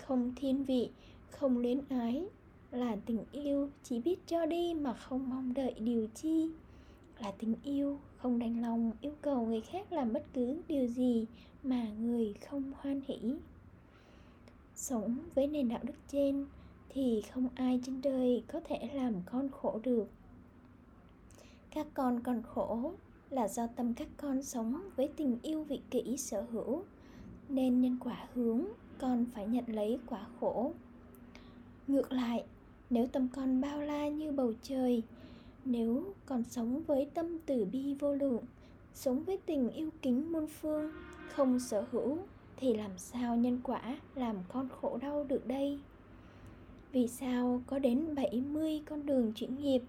[0.07, 0.91] không thiên vị
[1.39, 2.25] không luyến ái.
[2.71, 6.51] Là tình yêu chỉ biết cho đi mà không mong đợi điều chi.
[7.19, 11.27] Là tình yêu không đành lòng yêu cầu người khác làm bất cứ điều gì
[11.63, 13.35] mà người không hoan hỷ.
[14.75, 16.47] Sống với nền đạo đức trên
[16.89, 20.09] thì không ai trên đời có thể làm con khổ được.
[21.71, 22.93] Các con còn khổ
[23.31, 26.83] là do tâm các con sống với tình yêu vị kỷ sở hữu,
[27.49, 28.65] nên nhân quả hướng
[28.99, 30.73] con phải nhận lấy quả khổ
[31.89, 32.45] ngược lại,
[32.91, 35.03] nếu tâm con bao la như bầu trời,
[35.65, 38.45] nếu còn sống với tâm từ bi vô lượng,
[38.95, 40.93] sống với tình yêu kính muôn phương,
[41.29, 42.19] không sở hữu,
[42.57, 45.79] thì làm sao nhân quả làm con khổ đau được đây
[46.97, 49.83] vì sao có đến 70 con đường chuyển nghiệp,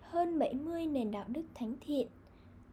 [0.00, 2.06] hơn 70 nền đạo đức thánh thiện.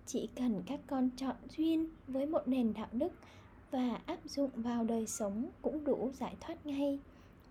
[0.06, 3.12] Chỉ cần các con chọn duyên với một nền đạo đức
[3.72, 7.00] và áp dụng vào đời sống cũng đủ giải thoát ngay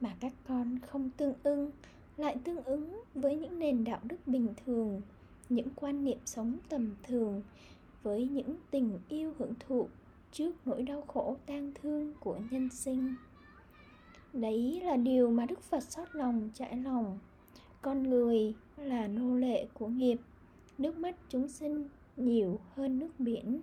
[0.00, 1.70] mà các con không tương ưng,
[2.16, 5.02] lại tương ứng với những nền đạo đức bình thường,
[5.48, 7.42] những quan niệm sống tầm thường,
[8.02, 9.88] với những tình yêu hưởng thụ
[10.32, 13.14] trước nỗi đau khổ tang thương của nhân sinh.
[14.32, 17.18] Đấy là điều mà đức phật xót lòng, trải lòng.
[17.82, 20.16] Con người là nô lệ của nghiệp,
[20.78, 23.60] nước mắt chúng sinh nhiều hơn nước biển.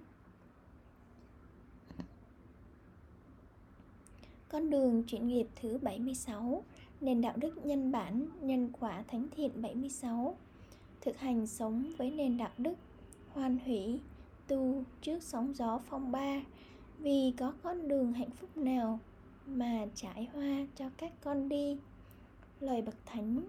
[4.55, 6.63] Con đường chuyển nghiệp thứ 76
[7.01, 10.37] Nền đạo đức nhân bản, nhân quả thánh thiện 76
[11.01, 12.73] Thực hành sống với nền đạo đức
[13.33, 13.99] Hoan hỷ,
[14.47, 16.41] tu trước sóng gió phong ba.
[16.99, 18.99] Vì có con đường hạnh phúc nào
[19.45, 21.77] mà trải hoa cho các con đi?
[22.59, 23.41] Lời bậc thánh.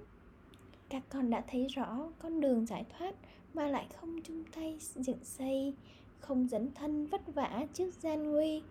[0.88, 3.14] Các con đã thấy rõ con đường giải thoát
[3.54, 5.74] mà lại không chung tay dựng xây
[6.20, 8.62] Không dấn thân vất vả trước gian nguy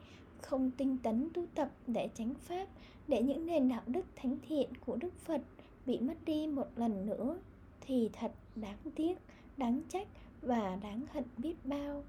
[0.41, 2.67] không tinh tấn tu tập để tránh pháp,
[3.07, 5.41] để những nền đạo đức thánh thiện của đức phật
[5.85, 7.37] bị mất đi một lần nữa
[7.81, 9.17] thì thật đáng tiếc,
[9.57, 10.07] đáng trách
[10.41, 12.03] và đáng hận biết bao.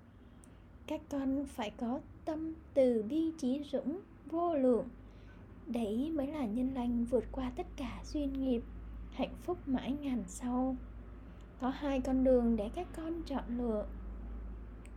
[0.87, 4.01] Các con phải có tâm từ bi trí dũng,
[4.31, 4.89] vô lượng.
[5.67, 8.63] Đấy mới là nhân lành vượt qua tất cả duyên nghiệp,
[9.13, 10.77] hạnh phúc mãi ngàn sau.
[11.61, 13.87] Có hai con đường để các con chọn lựa.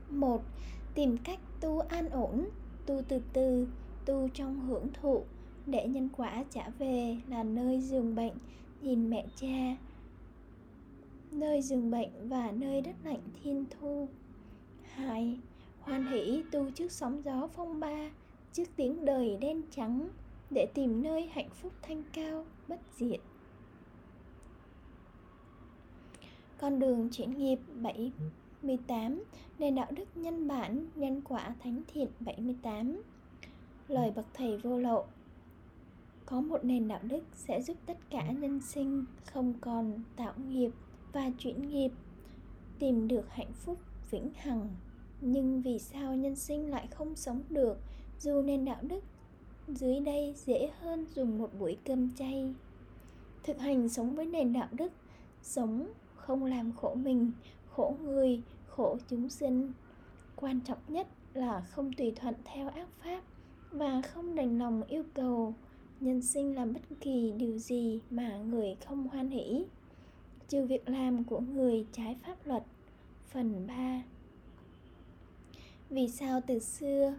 [0.10, 0.42] Một,
[0.96, 2.50] tìm cách tu an ổn
[2.90, 3.68] tu từ từ,
[4.06, 5.24] tu trong hưởng thụ.
[5.66, 8.34] Để nhân quả trả về là nơi giường bệnh.
[8.82, 9.78] Nhìn mẹ cha,
[11.32, 14.08] nơi giường bệnh và nơi đất lạnh thiên thu.
[14.84, 15.40] Hai,
[15.80, 18.12] hoan hỷ tu trước sóng gió phong ba,
[18.54, 20.10] trước tiếng đời đen trắng,
[20.50, 23.20] để tìm nơi hạnh phúc thanh cao, bất diệt.
[26.58, 28.12] Con đường chuyển nghiệp 7
[28.62, 29.24] 18
[29.60, 33.02] Nền đạo đức nhân bản, nhân quả thánh thiện 78
[33.88, 35.06] Lời bậc thầy vô lộ
[36.26, 40.72] Có một nền đạo đức sẽ giúp tất cả nhân sinh không còn tạo nghiệp
[41.14, 41.92] và chuyển nghiệp
[42.80, 43.78] Tìm được hạnh phúc
[44.12, 44.70] vĩnh hằng.
[45.22, 47.78] Nhưng vì sao nhân sinh lại không sống được
[48.20, 49.04] Dù nền đạo đức
[49.68, 52.54] dưới đây dễ hơn dùng một buổi cơm chay?
[53.44, 54.92] Thực hành sống với nền đạo đức
[55.42, 57.32] Sống không làm khổ mình
[57.80, 59.74] khổ người, khổ chúng sinh.
[60.36, 63.22] Quan trọng nhất là không tùy thuận theo ác pháp
[63.72, 65.54] và không đành lòng yêu cầu
[66.00, 69.66] nhân sinh làm bất kỳ điều gì mà người không hoan hỷ.
[70.48, 72.64] Trừ việc làm của người trái pháp luật.
[73.28, 74.04] Phần 3
[75.90, 77.14] vì sao từ xưa,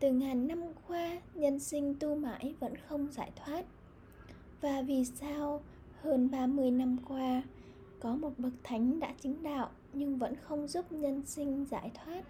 [0.00, 3.64] từ ngàn năm qua nhân sinh tu mãi vẫn không giải thoát?
[4.60, 5.62] Và vì sao
[6.02, 7.42] hơn 30 năm qua
[8.00, 12.22] có một bậc thánh đã chứng đạo nhưng vẫn không giúp nhân sinh giải thoát.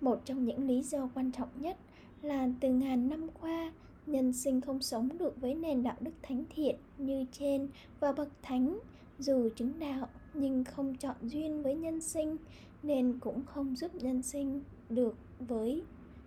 [0.00, 1.76] Một trong những lý do quan trọng nhất
[2.22, 3.72] là từ ngàn năm qua,
[4.06, 7.68] nhân sinh không sống được với nền đạo đức thánh thiện như trên
[8.00, 8.78] và bậc thánh.
[9.18, 12.36] Dù chứng đạo nhưng không chọn duyên với nhân sinh,
[12.82, 15.82] nên cũng không giúp nhân sinh được với,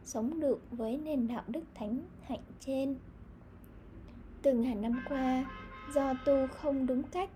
[0.06, 2.96] sống được với nền đạo đức thánh hạnh trên.
[4.42, 5.46] Từ ngàn năm qua,
[5.94, 7.30] do tu không đúng cách,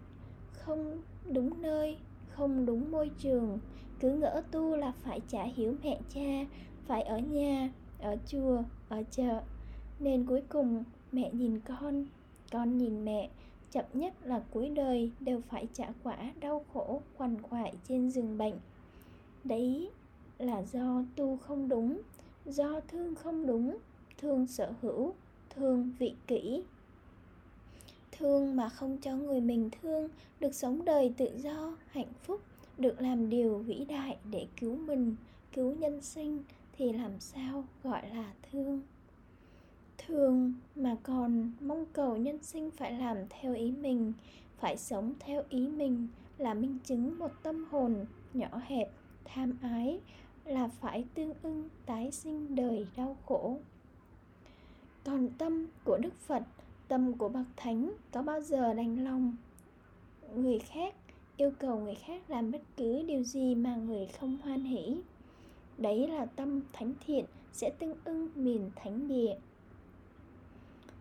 [0.52, 1.02] không
[1.32, 1.98] đúng nơi
[2.38, 3.60] không đúng môi trường.
[4.00, 6.46] Cứ ngỡ tu là phải trả hiếu mẹ cha,
[6.88, 7.70] phải ở nhà,
[8.00, 9.42] ở chùa, ở chợ.
[10.00, 12.06] Nên cuối cùng mẹ nhìn con
[12.52, 13.30] con nhìn mẹ.
[13.72, 18.38] Chậm nhất là cuối đời đều phải trả quả đau khổ, quằn quại trên giường
[18.38, 18.56] bệnh.
[19.44, 19.90] Đấy
[20.38, 22.02] là do tu không đúng.
[22.46, 23.78] Do thương không đúng,
[24.18, 25.14] thương sở hữu,
[25.50, 26.64] thương vị kỷ
[28.18, 30.10] thương mà không cho người mình thương,
[30.40, 32.42] được sống đời tự do, hạnh phúc,
[32.78, 35.16] được làm điều vĩ đại để cứu mình,
[35.54, 36.44] cứu nhân sinh
[36.78, 38.82] thì làm sao gọi là thương?
[39.98, 44.14] Thương mà còn mong cầu nhân sinh phải làm theo ý mình,
[44.60, 46.08] phải sống theo ý mình
[46.38, 48.92] là minh chứng một tâm hồn nhỏ hẹp,
[49.26, 50.00] tham ái,
[50.46, 53.58] là phải tương ưng tái sinh đời đau khổ.
[55.04, 56.44] Còn tâm của đức phật
[56.88, 59.36] tâm của bậc thánh có bao giờ đành lòng
[60.36, 60.96] người khác,
[61.38, 64.98] yêu cầu người khác làm bất cứ điều gì mà người không hoan hỷ?
[65.78, 69.36] Đấy là tâm thánh thiện sẽ tương ưng miền thánh địa.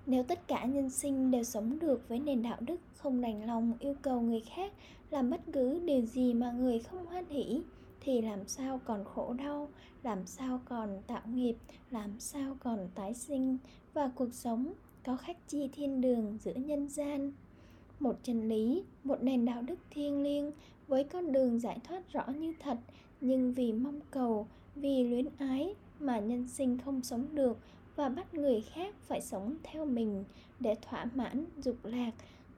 [0.06, 3.72] Nếu tất cả nhân sinh đều sống được với nền đạo đức không đành lòng
[3.80, 4.72] yêu cầu người khác
[5.10, 7.62] làm bất cứ điều gì mà người không hoan hỷ,
[8.00, 9.68] thì làm sao còn khổ đau,
[10.02, 11.56] làm sao còn tạo nghiệp,
[11.90, 13.58] làm sao còn tái sinh
[13.94, 14.72] và cuộc sống
[15.04, 17.32] có khách chi thiên đường giữa nhân gian.
[18.00, 20.50] Một chân lý, một nền đạo đức thiêng liêng
[20.88, 22.78] với con đường giải thoát rõ như thật,
[23.20, 27.58] nhưng vì mong cầu, vì luyến ái mà nhân sinh không sống được
[27.96, 30.24] và bắt người khác phải sống theo mình
[30.60, 32.10] để thỏa mãn dục lạc,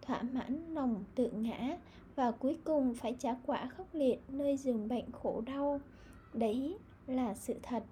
[0.03, 1.79] thỏa mãn lòng tự ngã
[2.15, 5.81] và cuối cùng phải trả quả khốc liệt nơi giường bệnh khổ đau.
[6.35, 7.83] Đấy là sự thật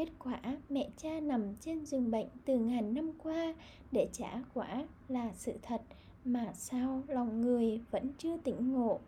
[0.00, 3.54] kết quả mẹ cha nằm trên giường bệnh từ ngàn năm qua
[3.92, 5.82] để trả quả là sự thật
[6.24, 9.00] mà sao lòng người vẫn chưa tỉnh ngộ.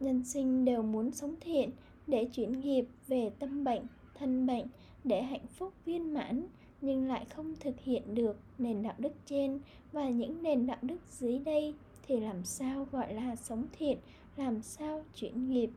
[0.00, 1.70] Nhân sinh đều muốn sống thiện
[2.06, 3.82] để chuyển nghiệp về tâm bệnh,
[4.14, 4.66] thân bệnh
[5.04, 6.46] để hạnh phúc viên mãn,
[6.80, 9.60] nhưng lại không thực hiện được nền đạo đức trên
[9.92, 11.74] và những nền đạo đức dưới đây
[12.06, 13.98] thì làm sao gọi là sống thiện,
[14.36, 15.70] làm sao chuyển nghiệp?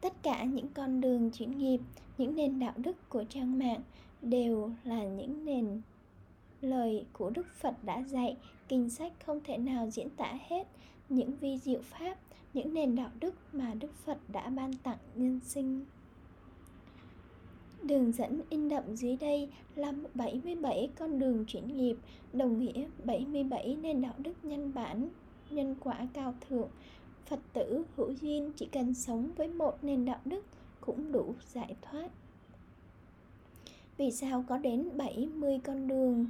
[0.00, 1.78] Tất cả những con đường chuyển nghiệp
[2.22, 3.80] những nền đạo đức của trang mạng
[4.22, 5.80] đều là những nền
[6.60, 8.36] lời của đức phật đã dạy
[8.68, 10.66] kinh sách không thể nào diễn tả hết
[11.08, 12.18] những vi diệu pháp
[12.54, 15.84] những nền đạo đức mà đức phật đã ban tặng nhân sinh
[17.82, 21.96] Đường dẫn in đậm dưới đây là 77 con đường chuyển nghiệp,
[22.32, 25.08] đồng nghĩa 77 nền đạo đức nhân bản,
[25.50, 26.68] nhân quả cao thượng.
[27.26, 30.44] Phật tử hữu duyên chỉ cần sống với một nền đạo đức
[30.86, 32.08] cũng đủ giải thoát.
[33.96, 36.26] Vì sao có đến 70 con đường?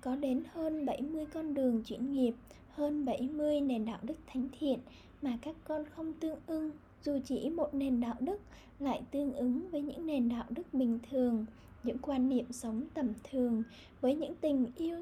[0.00, 2.34] Có đến hơn 70 con đường chuyển nghiệp,
[2.74, 4.78] hơn 70 nền đạo đức thánh thiện
[5.22, 6.70] mà các con không tương ưng
[7.02, 8.40] dù chỉ một nền đạo đức
[8.78, 11.46] lại tương ứng với những nền đạo đức bình thường
[11.82, 13.62] những quan niệm sống tầm thường
[14.00, 14.98] với những tình yêu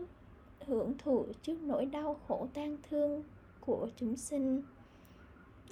[0.66, 3.22] hưởng thụ trước nỗi đau khổ tang thương
[3.61, 4.62] của chúng sinh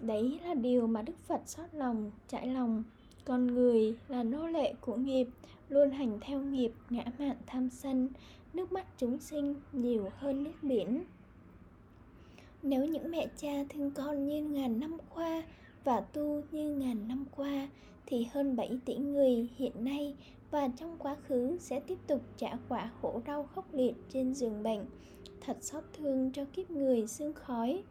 [0.01, 2.83] đấy là điều mà đức phật xót lòng trải lòng
[3.25, 5.27] con người là nô lệ của nghiệp,
[5.69, 8.09] luôn hành theo nghiệp ngã mạn tham sân,
[8.55, 11.05] nước mắt chúng sinh nhiều hơn nước biển
[12.63, 15.43] nếu những mẹ cha thương con như ngàn năm qua
[15.85, 17.69] và tu như ngàn năm qua,
[18.07, 20.15] thì hơn 7 tỷ người hiện nay
[20.51, 24.63] và trong quá khứ sẽ tiếp tục trả quả khổ đau khốc liệt trên giường
[24.63, 24.87] bệnh.
[25.41, 27.83] Thật xót thương cho kiếp người xương khói.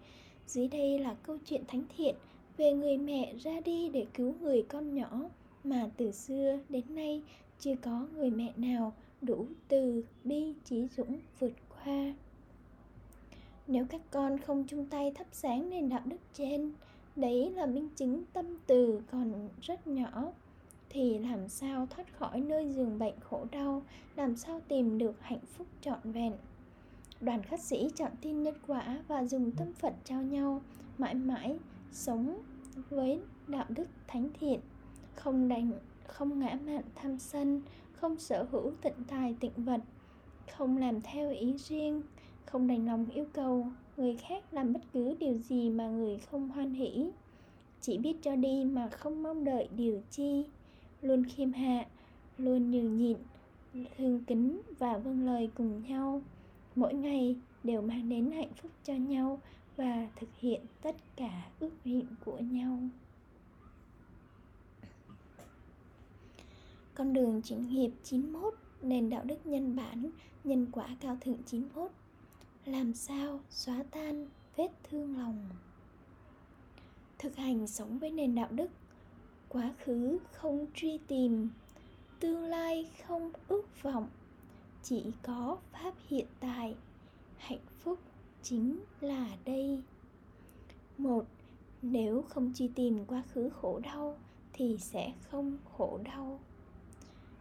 [0.48, 2.16] Dưới đây là câu chuyện thánh thiện
[2.60, 5.22] về người mẹ ra đi để cứu người con nhỏ
[5.64, 7.22] mà từ xưa đến nay
[7.60, 12.14] chưa có người mẹ nào đủ từ bi trí dũng vượt qua.
[13.68, 16.72] Nếu các con không chung tay thắp sáng nền đạo đức trên,
[17.16, 20.32] đấy là minh chứng tâm từ còn rất nhỏ
[20.90, 23.84] thì làm sao thoát khỏi nơi giường bệnh khổ đau
[24.16, 26.34] làm sao tìm được hạnh phúc trọn vẹn
[27.22, 30.62] đoàn khất sĩ chọn tin nhân quả và dùng tâm phật trao nhau
[30.98, 31.58] mãi mãi
[31.92, 32.42] sống
[32.90, 34.60] với đạo đức thánh thiện,
[35.16, 35.72] không đành,
[36.08, 37.62] không ngã mạn tham sân,
[37.92, 39.82] không sở hữu tịnh tài tịnh vật,
[40.52, 42.02] không làm theo ý riêng,
[42.46, 43.68] không đành lòng yêu cầu
[43.98, 47.10] người khác làm bất cứ điều gì mà người không hoan hỷ.
[47.82, 50.46] Chỉ biết cho đi mà không mong đợi điều chi,
[51.02, 51.86] luôn khiêm hạ,
[52.38, 53.18] luôn nhường nhịn
[53.98, 56.22] thương kính và vâng lời cùng nhau.
[56.76, 59.40] Mỗi ngày đều mang đến hạnh phúc cho nhau
[59.80, 62.80] và thực hiện tất cả ước nguyện của nhau.
[66.96, 70.10] Con đường chính nghiệp 91 nền đạo đức nhân bản,
[70.44, 71.92] nhân quả cao thượng 91
[72.66, 75.50] làm sao xóa tan vết thương lòng?
[77.20, 78.72] Thực hành sống với nền đạo đức,
[79.50, 81.50] quá khứ không truy tìm,
[82.20, 84.08] tương lai không ước vọng,
[84.84, 86.76] chỉ có pháp hiện tại,
[87.38, 88.00] hạnh phúc
[88.44, 89.84] chính là đây.
[90.98, 91.26] Một,
[91.82, 94.18] nếu không truy tìm quá khứ khổ đau
[94.54, 96.40] thì sẽ không khổ đau.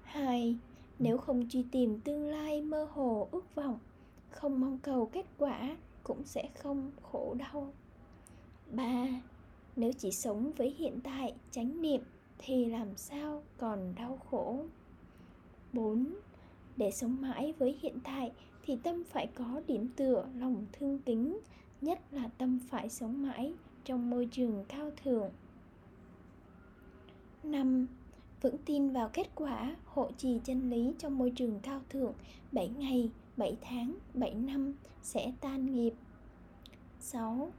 [0.02, 0.56] Hai,
[0.98, 3.78] nếu không truy tìm tương lai mơ hồ, ước vọng,
[4.30, 7.72] không mong cầu kết quả cũng sẽ không khổ đau.
[8.72, 9.06] Ba,
[9.76, 12.00] nếu chỉ sống với hiện tại, chánh niệm
[12.38, 14.64] thì làm sao còn đau khổ?
[15.72, 16.14] 4.
[16.76, 18.32] Để sống mãi với hiện tại
[18.68, 21.38] thì tâm phải có điểm tựa lòng thương kính,
[21.80, 23.52] nhất là tâm phải sống mãi
[23.84, 25.30] trong môi trường cao thượng.
[27.42, 27.86] 5.
[28.42, 32.12] Vững tin vào kết quả hộ trì chân lý trong môi trường cao thượng
[32.52, 35.94] 7 ngày, 7 tháng, 7 năm sẽ tan nghiệp.
[37.00, 37.52] 6.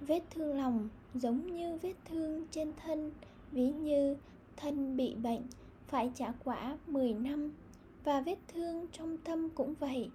[0.00, 3.10] Vết thương lòng giống như vết thương trên thân,
[3.52, 4.16] ví như
[4.56, 5.42] thân bị bệnh
[5.86, 7.52] phải trả quả 10 năm
[8.04, 10.10] và vết thương trong tâm cũng vậy,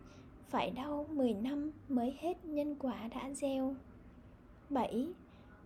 [0.49, 3.75] phải đau 10 năm mới hết nhân quả đã gieo.
[4.69, 5.07] 7.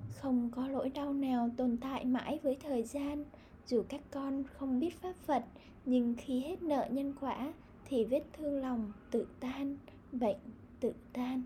[0.09, 3.25] Không có lỗi đau nào tồn tại mãi với thời gian,
[3.65, 5.43] dù các con không biết pháp Phật,
[5.85, 7.53] nhưng khi hết nợ nhân quả
[7.85, 9.77] thì vết thương lòng tự tan,
[10.11, 10.37] bệnh
[10.79, 11.41] tự tan.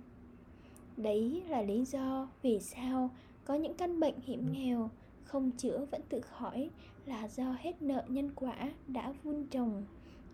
[0.98, 3.10] Đấy là lý do vì sao
[3.46, 4.90] có những căn bệnh hiểm nghèo
[5.24, 6.70] không chữa vẫn tự khỏi
[7.06, 9.84] là do hết nợ nhân quả đã vun trồng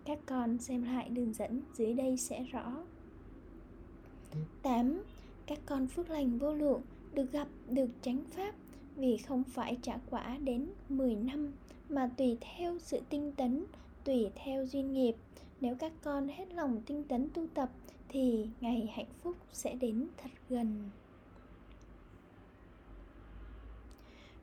[0.04, 2.84] các con xem lại đường dẫn dưới đây sẽ rõ
[4.62, 5.02] 8.
[5.46, 6.82] các con phước lành vô lượng
[7.14, 8.54] được gặp được chánh pháp
[8.96, 11.52] vì không phải trả quả đến 10 năm
[11.88, 13.64] mà tùy theo sự tinh tấn,
[14.04, 15.14] tùy theo duyên nghiệp.
[15.60, 17.70] Nếu các con hết lòng tinh tấn tu tập
[18.08, 20.90] thì ngày hạnh phúc sẽ đến thật gần.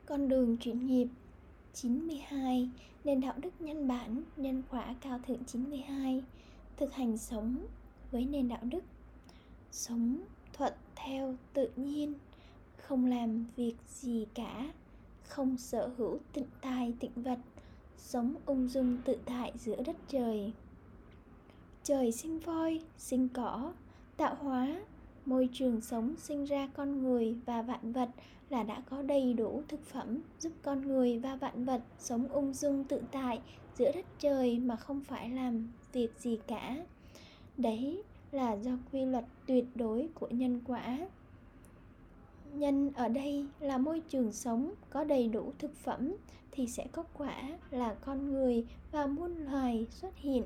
[0.06, 1.08] Con đường chuyển nghiệp
[1.74, 2.70] 92
[3.04, 6.24] Nền đạo đức nhân bản, nhân quả cao thượng 92
[6.78, 7.58] Thực hành sống
[8.12, 8.84] với nền đạo đức
[9.72, 10.18] Sống
[10.54, 12.14] thuận theo tự nhiên
[12.78, 14.72] Không làm việc gì cả
[15.28, 17.40] Không sở hữu tịnh tài tịnh vật
[17.98, 20.54] Sống ung dung tự tại giữa đất trời.
[21.84, 23.74] Trời sinh voi, sinh cỏ
[24.18, 24.82] Tạo hóa,
[25.26, 28.10] môi trường sống sinh ra con người và vạn vật
[28.50, 32.54] là đã có đầy đủ thực phẩm giúp con người và vạn vật sống ung
[32.54, 33.42] dung tự tại
[33.78, 36.86] giữa đất trời mà không phải làm việc gì cả.
[37.58, 40.98] Đấy là do quy luật tuyệt đối của nhân quả.
[42.54, 46.16] Nhân ở đây là môi trường sống, có đầy đủ thực phẩm
[46.52, 50.44] thì sẽ có quả là con người và muôn loài xuất hiện.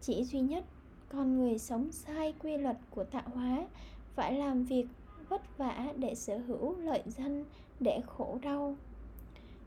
[0.00, 0.64] Chỉ duy nhất,
[1.08, 3.66] con người sống sai quy luật của tạo hóa,
[4.14, 4.86] phải làm việc
[5.28, 7.44] vất vả để sở hữu lợi danh
[7.80, 8.76] để khổ đau.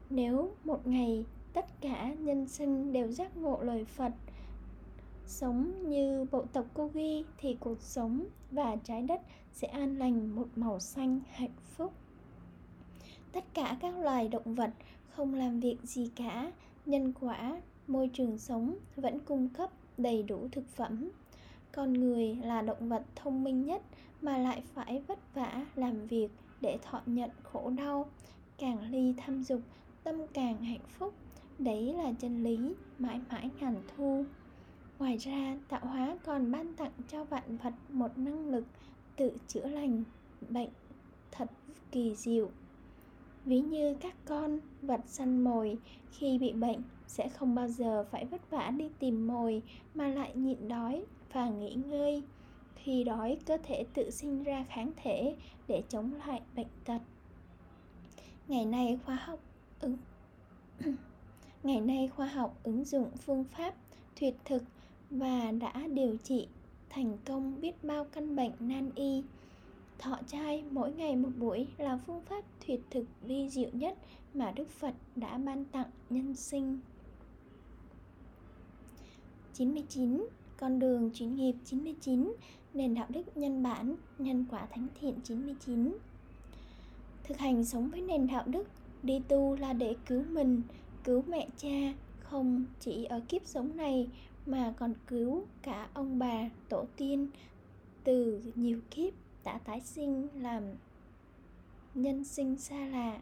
[0.10, 4.12] Nếu một ngày tất cả nhân sinh đều giác ngộ lời phật
[5.28, 9.22] sống như bộ tộc kogi thì cuộc sống và trái đất
[9.54, 11.94] sẽ an lành một màu xanh hạnh phúc.
[13.32, 14.72] Tất cả các loài động vật
[15.10, 16.52] không làm việc gì cả,
[16.86, 21.10] nhân quả, môi trường sống vẫn cung cấp đầy đủ thực phẩm.
[21.72, 23.82] Con người là động vật thông minh nhất
[24.22, 26.30] mà lại phải vất vả làm việc
[26.62, 28.10] để thọ nhận khổ đau,
[28.58, 29.62] càng ly tham dục,
[30.04, 31.14] tâm càng hạnh phúc.
[31.60, 34.26] Đấy là chân lý mãi mãi ngàn thu
[35.00, 38.64] ngoài ra, tạo hóa còn ban tặng cho vạn vật một năng lực
[39.16, 40.04] tự chữa lành
[40.50, 40.70] bệnh
[41.32, 41.50] thật
[41.92, 42.50] kỳ diệu.
[43.46, 45.78] Ví như các con vật săn mồi
[46.12, 49.62] khi bị bệnh sẽ không bao giờ phải vất vả đi tìm mồi
[49.94, 52.24] mà lại nhịn đói và nghỉ ngơi.
[52.76, 55.36] Khi đói, cơ thể tự sinh ra kháng thể
[55.68, 57.00] để chống lại bệnh tật.
[58.48, 59.40] Ngày nay khoa học
[59.80, 59.98] ứng
[61.64, 63.74] ngày nay khoa học ứng dụng phương pháp
[64.16, 64.64] thuyết thực
[65.10, 66.48] và đã điều trị
[66.90, 69.24] thành công biết bao căn bệnh nan y.
[70.00, 73.98] Thọ trai mỗi ngày một buổi là phương pháp tuyệt thực vi diệu nhất
[74.34, 76.80] mà Đức Phật đã ban tặng nhân sinh.
[79.54, 80.28] 99
[80.58, 82.34] con đường chuyển nghiệp 99
[82.74, 85.92] nền đạo đức nhân bản, nhân quả thánh thiện 99
[87.24, 88.68] thực hành sống với nền đạo đức,
[89.04, 90.62] đi tu là để cứu mình,
[91.04, 94.08] cứu mẹ cha, không chỉ ở kiếp sống này
[94.48, 97.28] mà còn cứu cả ông bà tổ tiên
[98.04, 100.64] từ nhiều kiếp đã tái sinh làm
[101.96, 103.20] nhân sinh xa lạ.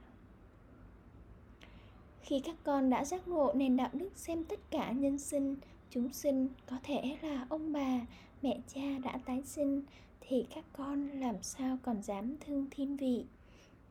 [2.21, 5.55] Khi các con đã giác ngộ nền đạo đức xem tất cả nhân sinh,
[5.89, 8.01] chúng sinh có thể là ông bà,
[8.41, 9.82] mẹ cha đã tái sinh,
[10.21, 13.26] thì các con làm sao còn dám thương thiên vị?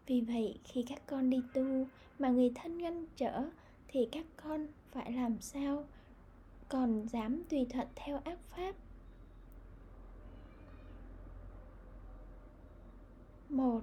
[0.06, 1.86] Vì vậy, khi các con đi tu
[2.18, 3.44] mà người thân ngăn trở,
[3.88, 5.84] thì các con phải làm sao
[6.68, 8.74] còn dám tùy thuận theo ác pháp.
[13.48, 13.80] Một,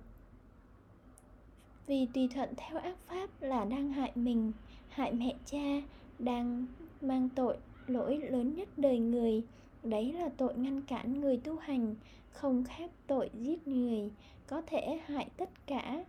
[1.87, 4.51] vì tùy thuận theo ác pháp là đang hại mình,
[4.89, 5.81] hại mẹ cha,
[6.19, 6.65] đang
[7.01, 7.57] mang tội
[7.87, 9.43] lỗi lớn nhất đời người.
[9.83, 11.95] Đấy là tội ngăn cản người tu hành,
[12.31, 14.11] không khác tội giết người,
[14.47, 16.05] có thể hại tất cả,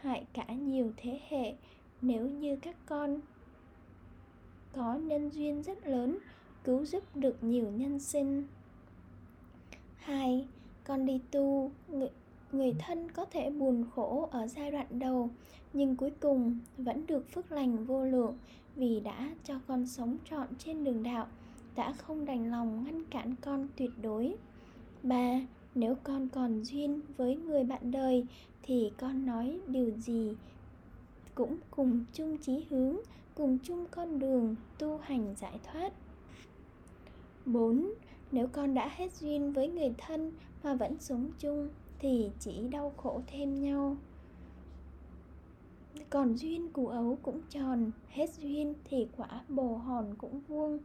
[0.00, 1.54] hại cả nhiều thế hệ.
[2.02, 3.20] Nếu như các con
[4.76, 6.18] có nhân duyên rất lớn
[6.64, 8.44] cứu giúp được nhiều nhân sinh.
[9.96, 10.46] Hai
[10.84, 11.70] con đi tu.
[11.88, 12.10] Người,
[12.52, 15.30] người thân có thể buồn khổ ở giai đoạn đầu
[15.72, 18.38] nhưng cuối cùng vẫn được phước lành vô lượng
[18.76, 21.26] vì đã cho con sống trọn trên đường đạo
[21.76, 24.34] đã không đành lòng ngăn cản con tuyệt đối.
[25.02, 25.40] Ba
[25.74, 28.26] nếu con còn duyên với người bạn đời
[28.62, 30.36] thì con nói điều gì
[31.34, 32.96] cũng cùng chung chí hướng
[33.36, 35.92] cùng chung con đường tu hành giải thoát.
[37.46, 37.94] 4.
[38.32, 40.32] Nếu con đã hết duyên với người thân
[40.62, 41.68] mà vẫn sống chung
[41.98, 43.96] thì chỉ đau khổ thêm nhau.
[46.10, 50.78] Còn duyên củ ấu cũng tròn, hết duyên thì quả bồ hòn cũng vuông.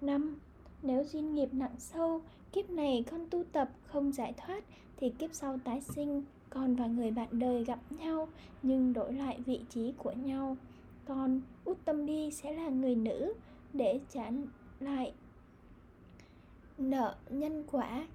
[0.00, 0.38] Năm,
[0.82, 2.20] nếu duyên nghiệp nặng sâu,
[2.52, 4.64] kiếp này con tu tập không giải thoát
[4.96, 8.28] thì kiếp sau tái sinh, con và người bạn đời gặp nhau
[8.62, 10.56] nhưng đổi lại vị trí của nhau
[11.04, 13.34] con út tâm đi sẽ là người nữ
[13.72, 14.30] để trả
[14.80, 15.12] lại
[16.78, 18.06] nợ nhân quả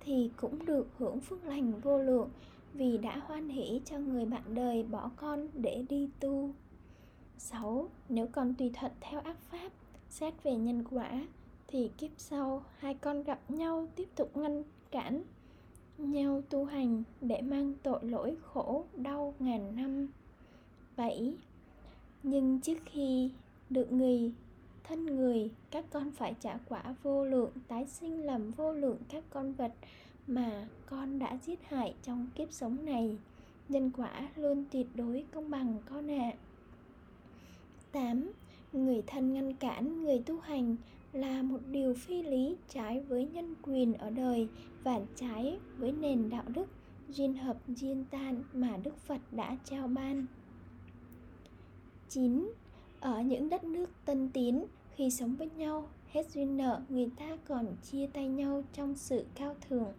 [0.00, 2.30] thì cũng được hưởng phước lành vô lượng
[2.72, 6.50] vì đã hoan hỷ cho người bạn đời bỏ con để đi tu
[7.40, 7.88] 6.
[8.08, 9.72] Nếu con tùy thuận theo ác pháp,
[10.08, 11.26] xét về nhân quả,
[11.66, 15.22] thì kiếp sau hai con gặp nhau tiếp tục ngăn cản
[15.98, 20.08] nhau tu hành để mang tội lỗi khổ đau ngàn năm.
[20.96, 21.34] 7.
[22.22, 23.30] Nhưng trước khi
[23.70, 24.32] được người
[24.84, 29.24] thân người, các con phải trả quả vô lượng tái sinh làm vô lượng các
[29.30, 29.72] con vật
[30.26, 33.16] mà con đã giết hại trong kiếp sống này.
[33.68, 36.32] Nhân quả luôn tuyệt đối công bằng con ạ.
[36.32, 36.38] À.
[37.92, 38.32] 8.
[38.72, 40.76] Người thân ngăn cản người tu hành
[41.12, 44.48] là một điều phi lý trái với nhân quyền ở đời
[44.84, 46.66] và trái với nền đạo đức
[47.08, 50.26] duyên hợp duyên tan mà Đức Phật đã trao ban.
[52.10, 52.50] 9.
[53.00, 57.36] Ở những đất nước tân tiến, khi sống với nhau, hết duyên nợ, người ta
[57.48, 59.92] còn chia tay nhau trong sự cao thượng.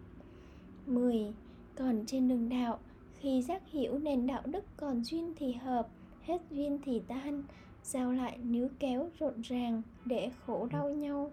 [0.86, 1.34] 10.
[1.76, 2.78] Còn trên đường đạo,
[3.18, 5.88] khi giác hiểu nền đạo đức còn duyên thì hợp,
[6.22, 7.42] hết duyên thì tan,
[7.84, 11.30] giao lại níu kéo rộn ràng để khổ đau nhau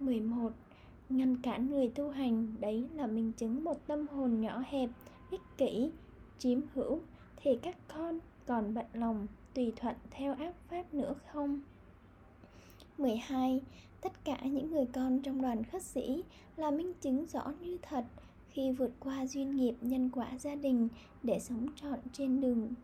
[0.00, 0.52] 11.
[1.08, 4.90] Ngăn cản người tu hành đấy là minh chứng một tâm hồn nhỏ hẹp,
[5.30, 5.90] ích kỷ,
[6.38, 7.00] chiếm hữu
[7.36, 11.60] thì các con còn bận lòng tùy thuận theo ác pháp nữa không?
[12.98, 13.60] 12.
[14.00, 16.22] Tất cả những người con trong đoàn khất sĩ
[16.56, 18.04] là minh chứng rõ như thật
[18.50, 20.88] khi vượt qua duyên nghiệp nhân quả gia đình
[21.22, 22.74] để sống trọn trên đường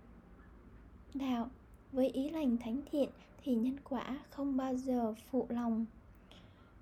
[1.14, 1.49] đạo,
[1.93, 3.09] với ý lành thánh thiện
[3.45, 5.87] thì nhân quả không bao giờ phụ lòng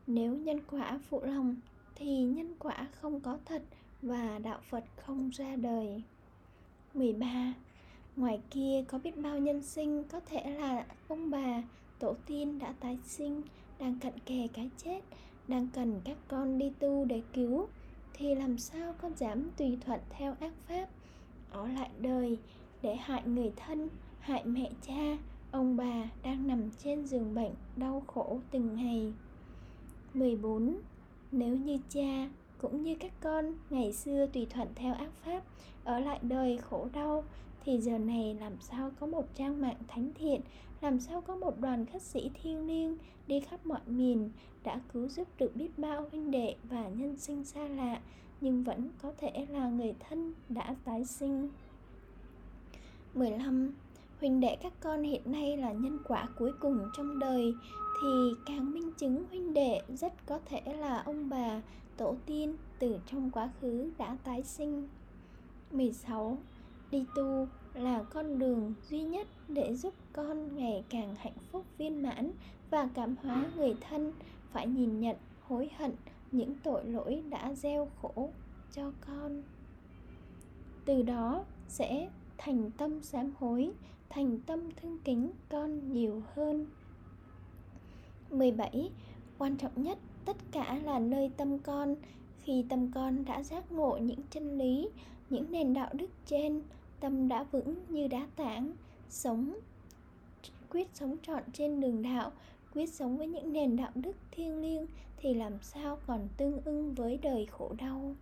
[0.06, 1.56] nếu nhân quả phụ lòng
[1.94, 3.62] thì nhân quả không có thật
[4.02, 6.02] và đạo Phật không ra đời
[6.94, 7.54] 13.
[8.16, 11.62] Ngoài kia có biết bao nhân sinh có thể là ông bà,
[11.98, 13.42] tổ tiên đã tái sinh,
[13.78, 15.00] đang cận kề cái chết,
[15.48, 17.66] đang cần các con đi tu để cứu.
[18.14, 20.88] Thì làm sao con dám tùy thuận theo ác pháp?
[21.50, 22.38] Ở lại đời
[22.82, 23.88] để hại người thân
[24.20, 25.16] hại mẹ cha
[25.50, 29.12] ông bà đang nằm trên giường bệnh đau khổ từng ngày.
[30.14, 30.76] 14
[31.32, 35.42] nếu như cha cũng như các con ngày xưa tùy thuận theo ác pháp
[35.84, 37.24] ở lại đời khổ đau
[37.64, 40.40] thì giờ này làm sao có một trang mạng thánh thiện,
[40.80, 42.96] làm sao có một đoàn khất sĩ thiêng liêng
[43.26, 44.30] đi khắp mọi miền,
[44.64, 48.00] đã cứu giúp được biết bao huynh đệ và nhân sinh xa lạ,
[48.40, 51.48] nhưng vẫn có thể là người thân đã tái sinh.
[53.14, 53.74] 15
[54.20, 57.54] huynh đệ các con hiện nay là nhân quả cuối cùng trong đời,
[58.02, 58.08] thì
[58.46, 61.62] càng minh chứng huynh đệ rất có thể là ông bà
[61.96, 64.88] tổ tiên từ trong quá khứ đã tái sinh.
[65.70, 66.38] 16
[66.94, 72.02] đi tu là con đường duy nhất để giúp con ngày càng hạnh phúc viên
[72.02, 72.32] mãn
[72.70, 74.12] và cảm hóa người thân.
[74.52, 75.16] Phải nhìn nhận,
[75.48, 75.92] hối hận
[76.32, 78.30] những tội lỗi đã gieo khổ
[78.72, 79.42] cho con.
[80.84, 83.70] Từ đó sẽ thành tâm sám hối,
[84.10, 86.66] thành tâm thương kính con nhiều hơn.
[88.30, 88.90] 17.
[89.38, 91.94] Quan trọng nhất, tất cả là nơi tâm con.
[92.42, 94.88] Khi tâm con đã giác ngộ những chân lý,
[95.30, 96.62] Những nền đạo đức trên
[97.00, 98.72] Tâm đã vững như đá tảng.
[99.08, 99.54] Sống
[100.70, 102.32] Quyết sống trọn trên đường đạo
[102.74, 104.86] Quyết sống với những nền đạo đức thiêng liêng
[105.16, 108.14] Thì làm sao còn tương ưng với đời khổ đau?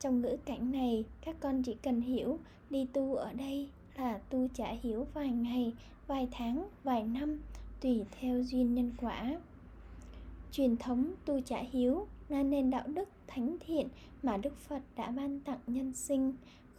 [0.00, 2.38] Trong ngữ cảnh này Các con chỉ cần hiểu
[2.70, 5.72] Đi tu ở đây là tu trả hiểu vài ngày,
[6.06, 7.40] vài tháng, vài năm
[7.80, 9.36] tùy theo duyên nhân quả.
[10.52, 13.88] Truyền thống tu trả hiếu là nền đạo đức thánh thiện
[14.22, 16.32] mà Đức Phật đã ban tặng nhân sinh,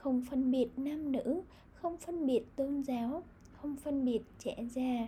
[0.08, 1.42] không phân biệt nam nữ,
[1.74, 5.08] không phân biệt tôn giáo, không phân biệt trẻ già.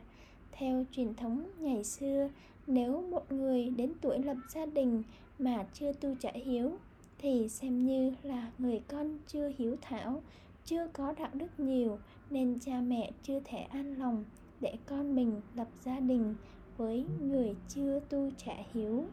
[0.51, 2.29] Theo truyền thống ngày xưa,
[2.67, 5.03] nếu một người đến tuổi lập gia đình
[5.39, 6.71] mà chưa tu trả hiếu
[7.17, 10.21] thì xem như là người con chưa hiếu thảo,
[10.65, 14.23] chưa có đạo đức nhiều nên cha mẹ chưa thể an lòng
[14.59, 16.35] để con mình lập gia đình
[16.77, 19.05] với người chưa tu trả hiếu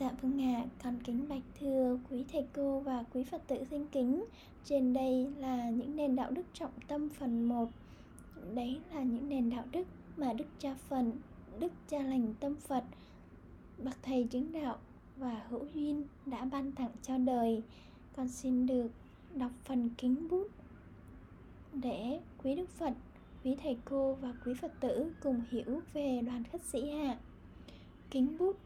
[0.00, 3.64] Dạ vâng ạ, à, con kính bạch thưa quý thầy cô và quý Phật tử
[3.70, 4.24] sinh kính.
[4.64, 7.68] Trên đây là những nền đạo đức trọng tâm phần 1
[8.54, 9.86] Đấy là những nền đạo đức
[10.16, 11.12] mà Đức Cha Phần,
[11.58, 12.84] Đức Cha Lành Tâm Phật
[13.84, 14.78] Bậc Thầy chứng đạo
[15.16, 17.62] và hữu duyên đã ban tặng cho đời.
[18.16, 18.88] Con xin được
[19.34, 20.46] đọc phần kính bút
[21.72, 22.92] để quý Đức Phật,
[23.44, 27.18] quý thầy cô và quý Phật tử cùng hiểu về đoàn khách sĩ hạ.
[28.10, 28.56] Kính bút,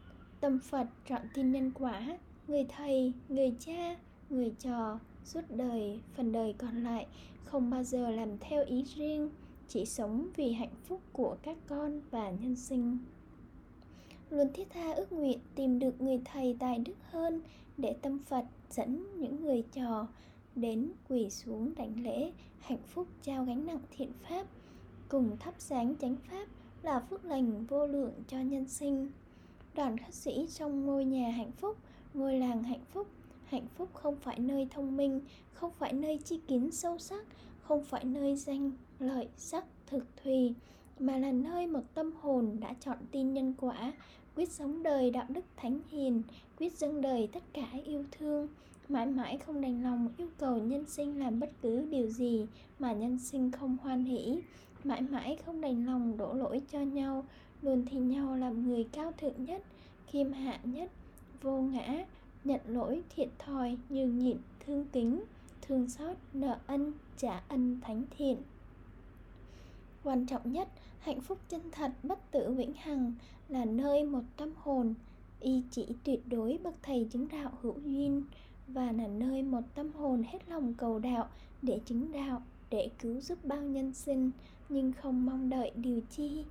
[0.40, 2.18] tâm Phật trọn tin nhân quả,
[2.48, 3.96] người thầy, người cha,
[4.30, 7.06] người trò, suốt đời, phần đời còn lại
[7.44, 9.30] không bao giờ làm theo ý riêng,
[9.68, 12.98] chỉ sống vì hạnh phúc của các con và nhân sinh.
[14.30, 17.40] luôn thiết tha ước nguyện tìm được người thầy tài đức hơn
[17.76, 20.06] để tâm Phật dẫn những người trò
[20.56, 24.46] đến quỳ xuống đảnh lễ hạnh phúc trao gánh nặng thiện pháp
[25.08, 26.48] cùng thắp sáng chánh pháp
[26.82, 29.08] là phước lành vô lượng cho nhân sinh
[29.74, 31.76] đoàn khất sĩ trong ngôi nhà hạnh phúc,
[32.14, 33.06] ngôi làng hạnh phúc.
[33.44, 35.20] Hạnh phúc không phải nơi thông minh,
[35.52, 37.26] không phải nơi chi kiến sâu sắc,
[37.60, 40.54] không phải nơi danh lợi sắc thực thùy,
[40.98, 43.92] mà là nơi một tâm hồn đã chọn tin nhân quả,
[44.36, 46.22] quyết sống đời đạo đức thánh hiền,
[46.58, 48.48] quyết dâng đời tất cả yêu thương.
[48.88, 52.46] Mãi mãi không đành lòng yêu cầu nhân sinh làm bất cứ điều gì
[52.78, 54.40] mà nhân sinh không hoan hỷ.
[54.84, 57.24] Mãi mãi không đành lòng đổ lỗi cho nhau
[57.62, 59.62] luôn thi nhau làm người cao thượng nhất
[60.10, 60.90] khiêm hạ nhất,
[61.42, 62.04] vô ngã,
[62.44, 64.36] nhận lỗi, thiện thòi, nhường nhịn,
[64.66, 65.24] thương kính,
[65.62, 68.36] thương xót, nợ ân, trả ân thánh thiện.
[70.04, 73.12] Quan trọng nhất, hạnh phúc chân thật, bất tử vĩnh hằng
[73.48, 74.94] là nơi một tâm hồn,
[75.40, 78.22] y chỉ tuyệt đối bậc thầy chứng đạo hữu duyên
[78.68, 81.28] và là nơi một tâm hồn hết lòng cầu đạo
[81.62, 84.30] để chứng đạo, để cứu giúp bao nhân sinh,
[84.68, 86.44] nhưng không mong đợi điều chi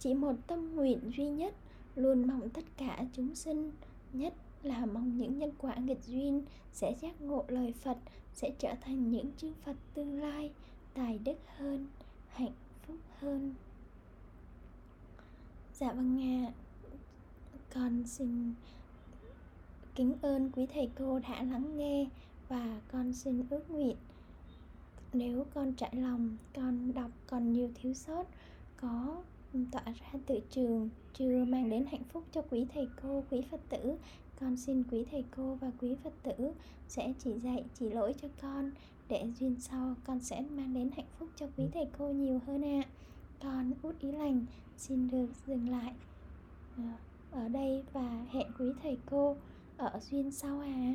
[0.00, 1.54] chỉ một tâm nguyện duy nhất,
[1.96, 3.72] luôn mong tất cả chúng sinh,
[4.12, 7.98] nhất là mong những nhân quả nghịch duyên, sẽ giác ngộ lời Phật,
[8.34, 10.50] sẽ trở thành những chư Phật tương lai,
[10.94, 11.86] tài đức hơn,
[12.28, 12.52] hạnh
[12.86, 13.54] phúc hơn.
[15.74, 16.52] Dạ vâng nga
[17.74, 18.54] con xin
[19.94, 22.06] kính ơn quý thầy cô đã lắng nghe
[22.48, 23.96] và con xin ước nguyện
[25.12, 28.24] nếu con trải lòng, con đọc còn nhiều thiếu sót,
[28.76, 29.22] có
[29.72, 33.60] tỏa ra từ trường, chưa mang đến hạnh phúc cho quý thầy cô, quý phật
[33.68, 33.96] tử
[34.40, 36.52] con xin quý thầy cô và quý phật tử
[36.88, 38.70] sẽ chỉ dạy, chỉ lỗi cho con,
[39.08, 42.64] để duyên sau con sẽ mang đến hạnh phúc cho quý thầy cô nhiều hơn
[42.64, 42.90] ạ à.
[43.42, 44.46] con út ý lành
[44.76, 45.92] xin được dừng lại
[46.76, 46.82] ờ,
[47.30, 49.36] ở đây và hẹn quý thầy cô
[49.76, 50.94] ở duyên sau ạ à.